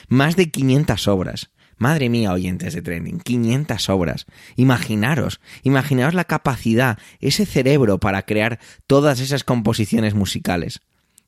Más 0.07 0.35
de 0.35 0.49
500 0.49 1.07
obras. 1.07 1.51
Madre 1.77 2.09
mía, 2.09 2.31
oyentes 2.31 2.73
de 2.73 2.81
trending, 2.81 3.19
500 3.19 3.89
obras. 3.89 4.25
Imaginaros, 4.55 5.39
imaginaros 5.63 6.13
la 6.13 6.25
capacidad, 6.25 6.97
ese 7.19 7.45
cerebro 7.45 7.99
para 7.99 8.23
crear 8.23 8.59
todas 8.87 9.19
esas 9.19 9.43
composiciones 9.43 10.13
musicales. 10.13 10.81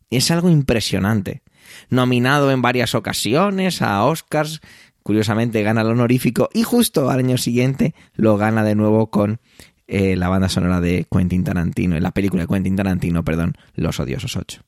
Es 0.10 0.31
algo 0.31 0.49
impresionante. 0.49 1.41
Nominado 1.89 2.51
en 2.51 2.62
varias 2.62 2.95
ocasiones 2.95 3.81
a 3.81 4.03
Oscars, 4.05 4.62
curiosamente 5.03 5.63
gana 5.63 5.81
el 5.81 5.88
honorífico 5.88 6.49
y 6.53 6.63
justo 6.63 7.10
al 7.10 7.19
año 7.19 7.38
siguiente 7.38 7.95
lo 8.13 8.38
gana 8.38 8.63
de 8.63 8.75
nuevo 8.75 9.10
con 9.10 9.39
eh, 9.88 10.15
la 10.15 10.29
banda 10.29 10.49
sonora 10.49 10.81
de 10.81 11.05
Quentin 11.12 11.43
Tarantino, 11.43 11.95
en 11.95 12.03
la 12.03 12.12
película 12.12 12.43
de 12.43 12.47
Quentin 12.47 12.75
Tarantino, 12.75 13.23
perdón, 13.23 13.53
Los 13.75 13.99
Odiosos 13.99 14.36
8. 14.36 14.62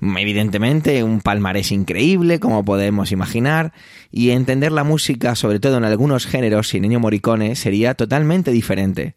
Evidentemente, 0.00 1.02
un 1.02 1.20
palmarés 1.20 1.72
increíble, 1.72 2.40
como 2.40 2.64
podemos 2.64 3.12
imaginar, 3.12 3.72
y 4.10 4.30
entender 4.30 4.72
la 4.72 4.84
música, 4.84 5.34
sobre 5.34 5.60
todo 5.60 5.76
en 5.76 5.84
algunos 5.84 6.26
géneros, 6.26 6.68
sin 6.68 6.84
Ennio 6.84 7.00
Morricone, 7.00 7.54
sería 7.54 7.94
totalmente 7.94 8.50
diferente. 8.50 9.16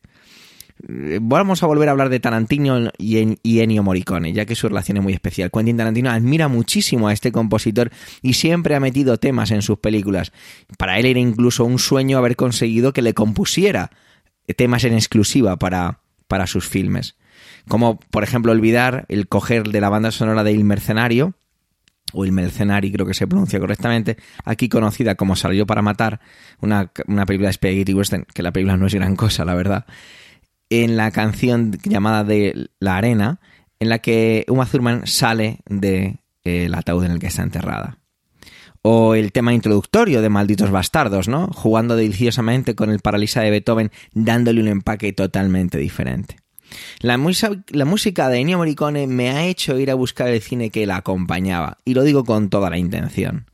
Eh, 0.90 1.20
vamos 1.22 1.64
a 1.64 1.68
volver 1.68 1.88
a 1.88 1.92
hablar 1.92 2.10
de 2.10 2.20
Tarantino 2.20 2.92
y 2.98 3.60
Ennio 3.60 3.84
Morricone, 3.84 4.34
ya 4.34 4.46
que 4.46 4.56
su 4.56 4.68
relación 4.68 4.98
es 4.98 5.04
muy 5.04 5.14
especial. 5.14 5.52
Quentin 5.52 5.78
Tarantino 5.78 6.10
admira 6.10 6.50
muchísimo 6.50 7.08
a 7.08 7.14
este 7.14 7.32
compositor 7.32 7.92
y 8.22 8.34
siempre 8.34 8.76
ha 8.76 8.82
metido 8.82 9.18
temas 9.18 9.52
en 9.52 9.62
sus 9.62 9.80
películas. 9.80 10.34
Para 10.78 11.00
él 11.00 11.06
era 11.06 11.20
incluso 11.20 11.64
un 11.64 11.80
sueño 11.80 12.18
haber 12.18 12.36
conseguido 12.36 12.92
que 12.92 13.02
le 13.02 13.14
compusiera 13.14 13.92
temas 14.58 14.84
en 14.84 14.94
exclusiva 14.94 15.58
para, 15.58 16.00
para 16.28 16.48
sus 16.48 16.68
filmes. 16.68 17.16
Como, 17.68 18.00
por 18.00 18.24
ejemplo, 18.24 18.52
olvidar 18.52 19.06
el 19.10 19.28
coger 19.28 19.70
de 19.70 19.82
la 19.82 19.90
banda 19.90 20.12
sonora 20.12 20.44
de 20.44 20.52
Il 20.52 20.64
Mercenario, 20.64 21.34
o 22.14 22.24
El 22.24 22.32
Mercenari 22.32 22.92
creo 22.92 23.06
que 23.06 23.14
se 23.14 23.28
pronuncia 23.28 23.60
correctamente, 23.60 24.18
aquí 24.46 24.70
conocida 24.70 25.16
como 25.16 25.36
Salió 25.36 25.66
para 25.66 25.82
matar, 25.82 26.22
una, 26.62 26.92
una 27.08 27.26
película 27.26 27.50
de 27.50 27.54
Spaghetti 27.54 27.94
Western, 27.94 28.26
que 28.34 28.44
la 28.44 28.52
película 28.52 28.78
no 28.78 28.88
es 28.88 28.94
gran 28.94 29.16
cosa, 29.16 29.44
la 29.46 29.56
verdad, 29.56 29.86
en 30.70 30.96
la 30.96 31.12
canción 31.12 31.72
llamada 31.84 32.24
de 32.24 32.70
La 32.80 32.98
Arena, 32.98 33.40
en 33.80 33.90
la 33.90 34.00
que 34.00 34.46
Uma 34.48 34.66
Thurman 34.66 35.06
sale 35.06 35.60
del 35.68 36.20
de, 36.44 36.72
ataúd 36.74 37.06
en 37.06 37.12
el 37.12 37.20
que 37.20 37.28
está 37.28 37.44
enterrada. 37.44 37.98
O 38.82 39.16
el 39.16 39.32
tema 39.32 39.54
introductorio 39.54 40.22
de 40.22 40.30
Malditos 40.30 40.70
Bastardos, 40.70 41.30
¿no? 41.30 41.48
Jugando 41.48 41.96
deliciosamente 41.96 42.76
con 42.76 42.90
el 42.90 43.00
Paralisa 43.00 43.42
de 43.42 43.50
Beethoven, 43.50 43.92
dándole 44.14 44.62
un 44.62 44.68
empaque 44.68 45.14
totalmente 45.14 45.78
diferente. 45.78 46.43
La, 47.00 47.18
la, 47.70 47.86
música 47.86 48.30
de 48.30 48.40
Ennio 48.40 48.58
Morricone 48.58 49.08
me 49.08 49.30
ha 49.32 49.46
hecho 49.46 49.78
ir 49.80 49.92
a 49.92 49.96
buscar 49.96 50.28
el 50.30 50.42
cine 50.42 50.70
que 50.70 50.86
la 50.86 50.98
acompañaba, 50.98 51.78
y 51.86 51.94
lo 51.94 52.04
digo 52.04 52.24
con 52.24 52.50
toda 52.50 52.70
la 52.70 52.78
intención. 52.78 53.46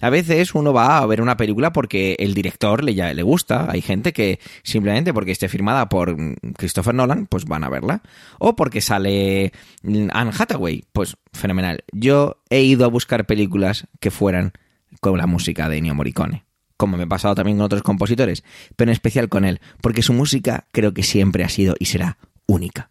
A 0.00 0.10
veces 0.10 0.54
uno 0.54 0.72
va 0.72 0.98
a 0.98 1.06
ver 1.06 1.20
una 1.20 1.36
película 1.36 1.72
porque 1.72 2.16
el 2.18 2.34
director 2.34 2.84
le, 2.84 2.92
le 3.14 3.22
gusta. 3.22 3.70
Hay 3.70 3.80
gente 3.80 4.12
que 4.12 4.38
simplemente 4.62 5.14
porque 5.14 5.32
esté 5.32 5.48
firmada 5.48 5.88
por 5.88 6.16
Christopher 6.56 6.94
Nolan, 6.94 7.26
pues 7.26 7.44
van 7.44 7.64
a 7.64 7.70
verla. 7.70 8.02
O 8.38 8.56
porque 8.56 8.80
sale 8.80 9.52
Anne 9.82 10.32
Hathaway, 10.36 10.84
pues 10.92 11.16
fenomenal. 11.32 11.84
Yo 11.92 12.42
he 12.50 12.62
ido 12.62 12.84
a 12.84 12.88
buscar 12.88 13.26
películas 13.26 13.86
que 14.00 14.10
fueran 14.10 14.52
con 15.00 15.16
la 15.16 15.26
música 15.26 15.68
de 15.68 15.78
Ennio 15.78 15.94
Morricone 15.94 16.44
como 16.76 16.96
me 16.96 17.04
he 17.04 17.06
pasado 17.06 17.34
también 17.34 17.56
con 17.56 17.66
otros 17.66 17.82
compositores, 17.82 18.44
pero 18.76 18.90
en 18.90 18.94
especial 18.94 19.28
con 19.28 19.44
él, 19.44 19.60
porque 19.80 20.02
su 20.02 20.12
música 20.12 20.66
creo 20.72 20.92
que 20.92 21.02
siempre 21.02 21.44
ha 21.44 21.48
sido 21.48 21.76
y 21.78 21.86
será 21.86 22.18
única. 22.46 22.90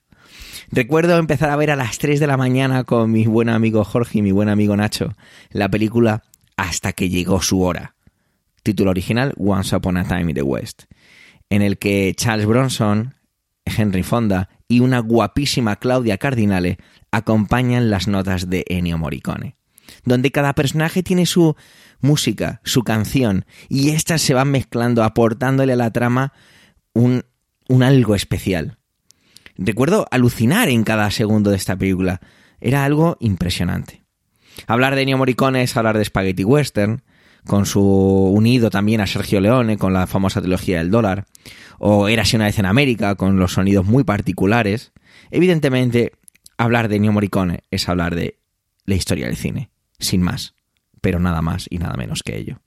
Recuerdo 0.72 1.18
empezar 1.18 1.50
a 1.50 1.56
ver 1.56 1.72
a 1.72 1.76
las 1.76 1.98
3 2.00 2.20
de 2.20 2.28
la 2.28 2.38
mañana 2.38 2.84
con 2.84 3.12
mi 3.12 3.26
buen 3.26 3.50
amigo 3.50 3.84
Jorge 3.84 4.20
y 4.20 4.22
mi 4.22 4.32
buen 4.32 4.50
amigo 4.50 4.76
Nacho 4.76 5.14
la 5.52 5.70
película 5.70 6.24
Hasta 6.58 6.94
que 6.94 7.10
llegó 7.10 7.42
su 7.42 7.62
hora. 7.62 7.96
Título 8.64 8.92
original 8.92 9.34
Once 9.38 9.76
Upon 9.76 9.98
a 9.98 10.04
Time 10.04 10.32
in 10.32 10.36
the 10.36 10.42
West, 10.42 10.84
en 11.50 11.62
el 11.62 11.78
que 11.78 12.14
Charles 12.16 12.46
Bronson, 12.46 13.16
Henry 13.66 14.04
Fonda 14.04 14.50
y 14.68 14.80
una 14.80 15.00
guapísima 15.00 15.76
Claudia 15.76 16.18
Cardinale 16.18 16.78
acompañan 17.12 17.90
las 17.90 18.08
notas 18.08 18.50
de 18.50 18.66
Ennio 18.68 18.98
Morricone, 18.98 19.58
donde 20.06 20.32
cada 20.32 20.54
personaje 20.54 21.04
tiene 21.04 21.26
su 21.26 21.56
música, 22.00 22.62
su 22.64 22.84
canción, 22.84 23.46
y 23.70 23.90
éstas 23.90 24.22
se 24.22 24.34
van 24.34 24.50
mezclando, 24.50 25.04
aportándole 25.04 25.74
a 25.74 25.78
la 25.78 25.92
trama 25.92 26.34
un, 26.94 27.24
un 27.70 27.84
algo 27.84 28.16
especial. 28.16 28.80
Recuerdo 29.58 30.08
alucinar 30.12 30.70
en 30.70 30.84
cada 30.84 31.10
segundo 31.12 31.52
de 31.52 31.58
esta 31.58 31.76
película. 31.76 32.22
Era 32.60 32.86
algo 32.86 33.18
impresionante. 33.20 34.04
Hablar 34.68 34.96
de 34.96 35.02
Ennio 35.02 35.18
Morricone 35.18 35.64
es 35.64 35.76
hablar 35.78 35.98
de 35.98 36.06
Spaghetti 36.06 36.44
Western, 36.44 37.04
con 37.46 37.66
su 37.66 37.82
unido 37.82 38.70
también 38.70 39.02
a 39.02 39.08
Sergio 39.08 39.42
Leone 39.42 39.78
con 39.78 39.94
la 39.94 40.08
famosa 40.08 40.42
trilogía 40.42 40.78
del 40.78 40.92
dólar, 40.92 41.26
o 41.78 42.08
Érase 42.08 42.38
una 42.38 42.46
vez 42.46 42.58
en 42.60 42.66
América 42.66 43.16
con 43.16 43.38
los 43.38 43.54
sonidos 43.54 43.86
muy 43.86 44.04
particulares. 44.04 44.94
Evidentemente, 45.30 46.14
hablar 46.58 46.88
de 46.88 46.98
Ennio 46.98 47.12
Morricone 47.12 47.64
es 47.70 47.90
hablar 47.90 48.16
de 48.16 48.40
la 48.86 48.96
historia 48.96 49.28
del 49.28 49.36
cine, 49.36 49.70
sin 50.00 50.22
más, 50.22 50.56
pero 51.02 51.20
nada 51.20 51.42
más 51.42 51.68
y 51.70 51.80
nada 51.80 51.96
menos 51.96 52.24
que 52.24 52.38
ello. 52.38 52.63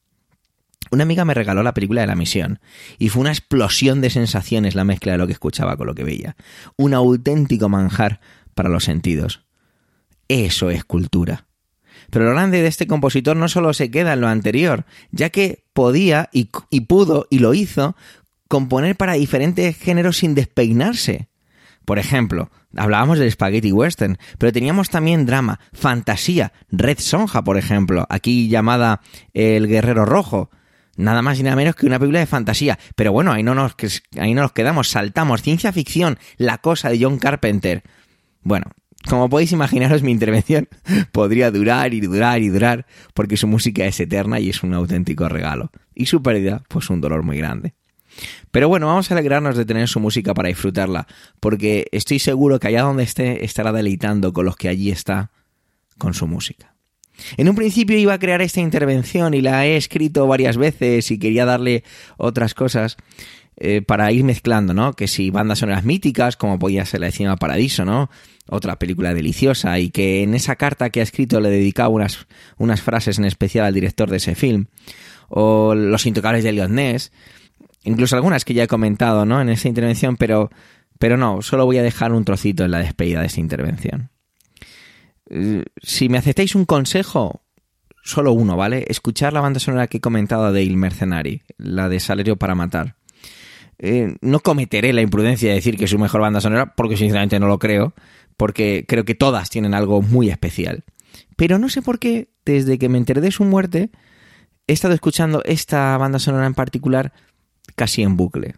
Una 0.90 1.02
amiga 1.02 1.24
me 1.24 1.34
regaló 1.34 1.62
la 1.62 1.74
película 1.74 2.00
de 2.00 2.06
la 2.06 2.14
misión 2.14 2.60
y 2.98 3.08
fue 3.08 3.20
una 3.22 3.30
explosión 3.30 4.00
de 4.00 4.10
sensaciones 4.10 4.74
la 4.74 4.84
mezcla 4.84 5.12
de 5.12 5.18
lo 5.18 5.26
que 5.26 5.32
escuchaba 5.32 5.76
con 5.76 5.86
lo 5.86 5.94
que 5.94 6.04
veía. 6.04 6.36
Un 6.76 6.94
auténtico 6.94 7.68
manjar 7.68 8.20
para 8.54 8.68
los 8.68 8.84
sentidos. 8.84 9.44
Eso 10.28 10.70
es 10.70 10.84
cultura. 10.84 11.46
Pero 12.10 12.24
lo 12.24 12.32
grande 12.32 12.62
de 12.62 12.68
este 12.68 12.86
compositor 12.86 13.36
no 13.36 13.48
solo 13.48 13.72
se 13.74 13.90
queda 13.90 14.12
en 14.12 14.20
lo 14.20 14.28
anterior, 14.28 14.86
ya 15.10 15.30
que 15.30 15.64
podía 15.72 16.28
y, 16.32 16.50
y 16.70 16.82
pudo 16.82 17.26
y 17.30 17.40
lo 17.40 17.54
hizo 17.54 17.96
componer 18.48 18.96
para 18.96 19.14
diferentes 19.14 19.76
géneros 19.76 20.18
sin 20.18 20.34
despeinarse. 20.34 21.28
Por 21.84 21.98
ejemplo, 21.98 22.50
hablábamos 22.76 23.18
del 23.18 23.30
spaghetti 23.30 23.72
western, 23.72 24.18
pero 24.38 24.52
teníamos 24.52 24.90
también 24.90 25.24
drama, 25.24 25.60
fantasía, 25.72 26.52
Red 26.70 26.98
Sonja, 26.98 27.44
por 27.44 27.56
ejemplo, 27.56 28.06
aquí 28.08 28.48
llamada 28.48 29.00
El 29.34 29.68
Guerrero 29.68 30.04
Rojo, 30.04 30.50
nada 30.96 31.22
más 31.22 31.38
y 31.38 31.42
nada 31.42 31.56
menos 31.56 31.76
que 31.76 31.86
una 31.86 31.98
película 31.98 32.20
de 32.20 32.26
fantasía. 32.26 32.78
Pero 32.94 33.12
bueno, 33.12 33.32
ahí 33.32 33.42
no 33.42 33.54
nos, 33.54 33.74
ahí 34.18 34.34
no 34.34 34.42
nos 34.42 34.52
quedamos, 34.52 34.88
saltamos. 34.88 35.42
Ciencia 35.42 35.72
ficción, 35.72 36.18
La 36.36 36.58
cosa 36.58 36.88
de 36.88 36.98
John 37.02 37.18
Carpenter. 37.18 37.82
Bueno, 38.42 38.66
como 39.08 39.28
podéis 39.28 39.52
imaginaros, 39.52 40.02
mi 40.02 40.10
intervención 40.10 40.68
podría 41.12 41.50
durar 41.50 41.94
y 41.94 42.00
durar 42.00 42.42
y 42.42 42.48
durar, 42.48 42.86
porque 43.14 43.36
su 43.36 43.46
música 43.46 43.84
es 43.86 44.00
eterna 44.00 44.40
y 44.40 44.50
es 44.50 44.62
un 44.62 44.74
auténtico 44.74 45.28
regalo. 45.28 45.70
Y 45.94 46.06
su 46.06 46.22
pérdida, 46.22 46.62
pues 46.68 46.90
un 46.90 47.00
dolor 47.00 47.22
muy 47.22 47.38
grande. 47.38 47.74
Pero 48.50 48.68
bueno, 48.68 48.86
vamos 48.86 49.10
a 49.10 49.14
alegrarnos 49.14 49.56
de 49.56 49.64
tener 49.64 49.88
su 49.88 50.00
música 50.00 50.34
para 50.34 50.48
disfrutarla, 50.48 51.06
porque 51.40 51.86
estoy 51.92 52.18
seguro 52.18 52.58
que 52.58 52.68
allá 52.68 52.82
donde 52.82 53.02
esté 53.02 53.44
estará 53.44 53.72
deleitando 53.72 54.32
con 54.32 54.46
los 54.46 54.56
que 54.56 54.68
allí 54.68 54.90
está 54.90 55.30
con 55.98 56.14
su 56.14 56.26
música. 56.26 56.75
En 57.36 57.48
un 57.48 57.56
principio 57.56 57.96
iba 57.98 58.14
a 58.14 58.18
crear 58.18 58.42
esta 58.42 58.60
intervención 58.60 59.34
y 59.34 59.40
la 59.40 59.66
he 59.66 59.76
escrito 59.76 60.26
varias 60.26 60.56
veces 60.56 61.10
y 61.10 61.18
quería 61.18 61.44
darle 61.44 61.84
otras 62.16 62.54
cosas 62.54 62.96
eh, 63.58 63.80
para 63.80 64.12
ir 64.12 64.22
mezclando, 64.22 64.74
¿no? 64.74 64.92
Que 64.92 65.08
si 65.08 65.30
bandas 65.30 65.60
sonoras 65.60 65.84
míticas, 65.84 66.36
como 66.36 66.58
podía 66.58 66.84
ser 66.84 67.00
La 67.00 67.10
Cinema 67.10 67.36
Paradiso, 67.36 67.86
¿no? 67.86 68.10
Otra 68.48 68.78
película 68.78 69.14
deliciosa 69.14 69.78
y 69.78 69.88
que 69.88 70.22
en 70.22 70.34
esa 70.34 70.56
carta 70.56 70.90
que 70.90 71.00
ha 71.00 71.02
escrito 71.02 71.40
le 71.40 71.48
dedicaba 71.48 71.88
unas, 71.88 72.26
unas 72.58 72.82
frases 72.82 73.18
en 73.18 73.24
especial 73.24 73.64
al 73.64 73.72
director 73.72 74.10
de 74.10 74.18
ese 74.18 74.34
film. 74.34 74.66
O 75.28 75.74
Los 75.74 76.04
Intocables 76.04 76.44
de 76.44 76.50
Elliot 76.50 76.68
Ness. 76.68 77.12
Incluso 77.84 78.14
algunas 78.14 78.44
que 78.44 78.52
ya 78.52 78.64
he 78.64 78.68
comentado, 78.68 79.24
¿no? 79.24 79.40
En 79.40 79.48
esa 79.48 79.68
intervención, 79.68 80.16
pero, 80.16 80.50
pero 80.98 81.16
no, 81.16 81.40
solo 81.40 81.64
voy 81.64 81.78
a 81.78 81.82
dejar 81.82 82.12
un 82.12 82.24
trocito 82.24 82.64
en 82.64 82.72
la 82.72 82.80
despedida 82.80 83.20
de 83.20 83.28
esa 83.28 83.40
intervención. 83.40 84.10
Eh, 85.30 85.64
si 85.82 86.08
me 86.08 86.18
aceptáis 86.18 86.54
un 86.54 86.64
consejo, 86.64 87.42
solo 88.02 88.32
uno, 88.32 88.56
¿vale? 88.56 88.84
Escuchar 88.88 89.32
la 89.32 89.40
banda 89.40 89.60
sonora 89.60 89.86
que 89.88 89.98
he 89.98 90.00
comentado 90.00 90.52
de 90.52 90.62
Il 90.62 90.76
Mercenari, 90.76 91.42
la 91.58 91.88
de 91.88 92.00
Salario 92.00 92.36
para 92.36 92.54
Matar. 92.54 92.96
Eh, 93.78 94.16
no 94.22 94.40
cometeré 94.40 94.92
la 94.92 95.02
imprudencia 95.02 95.50
de 95.50 95.56
decir 95.56 95.76
que 95.76 95.84
es 95.84 95.90
su 95.90 95.98
mejor 95.98 96.20
banda 96.20 96.40
sonora, 96.40 96.74
porque 96.74 96.96
sinceramente 96.96 97.38
no 97.38 97.48
lo 97.48 97.58
creo, 97.58 97.94
porque 98.36 98.84
creo 98.86 99.04
que 99.04 99.14
todas 99.14 99.50
tienen 99.50 99.74
algo 99.74 100.02
muy 100.02 100.30
especial. 100.30 100.84
Pero 101.36 101.58
no 101.58 101.68
sé 101.68 101.82
por 101.82 101.98
qué, 101.98 102.28
desde 102.44 102.78
que 102.78 102.88
me 102.88 102.98
enteré 102.98 103.20
de 103.20 103.30
su 103.30 103.44
muerte, 103.44 103.90
he 104.66 104.72
estado 104.72 104.94
escuchando 104.94 105.42
esta 105.44 105.96
banda 105.98 106.18
sonora 106.18 106.46
en 106.46 106.54
particular 106.54 107.12
casi 107.74 108.02
en 108.02 108.16
bucle. 108.16 108.54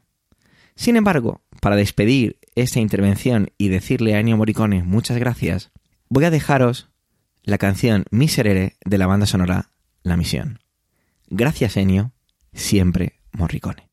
Sin 0.76 0.96
embargo, 0.96 1.40
para 1.61 1.76
despedir 1.76 2.38
esta 2.54 2.78
intervención 2.78 3.50
y 3.59 3.68
decirle 3.68 4.14
a 4.14 4.20
Ennio 4.20 4.37
Morricone 4.37 4.85
muchas 4.85 5.18
gracias, 5.18 5.72
voy 6.09 6.25
a 6.25 6.31
dejaros 6.31 6.88
la 7.42 7.59
canción 7.59 8.05
Miserere 8.11 8.77
de 8.85 8.99
la 8.99 9.07
banda 9.07 9.27
sonora 9.27 9.71
La 10.03 10.16
Misión. 10.16 10.61
Gracias, 11.29 11.77
Enio, 11.77 12.12
siempre 12.53 13.21
Morricone. 13.33 13.88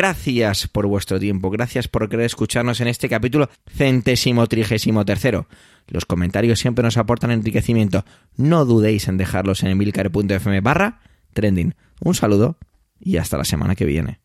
Gracias 0.00 0.66
por 0.66 0.86
vuestro 0.86 1.20
tiempo, 1.20 1.50
gracias 1.50 1.86
por 1.86 2.08
querer 2.08 2.24
escucharnos 2.24 2.80
en 2.80 2.88
este 2.88 3.06
capítulo 3.06 3.50
centésimo 3.68 4.46
trigésimo 4.46 5.04
tercero. 5.04 5.46
Los 5.88 6.06
comentarios 6.06 6.58
siempre 6.58 6.82
nos 6.82 6.96
aportan 6.96 7.30
enriquecimiento. 7.32 8.06
No 8.38 8.64
dudéis 8.64 9.08
en 9.08 9.18
dejarlos 9.18 9.62
en 9.62 9.68
emilcar.fm 9.68 10.62
barra 10.62 11.00
trending. 11.34 11.74
Un 12.00 12.14
saludo 12.14 12.56
y 12.98 13.18
hasta 13.18 13.36
la 13.36 13.44
semana 13.44 13.74
que 13.74 13.84
viene. 13.84 14.20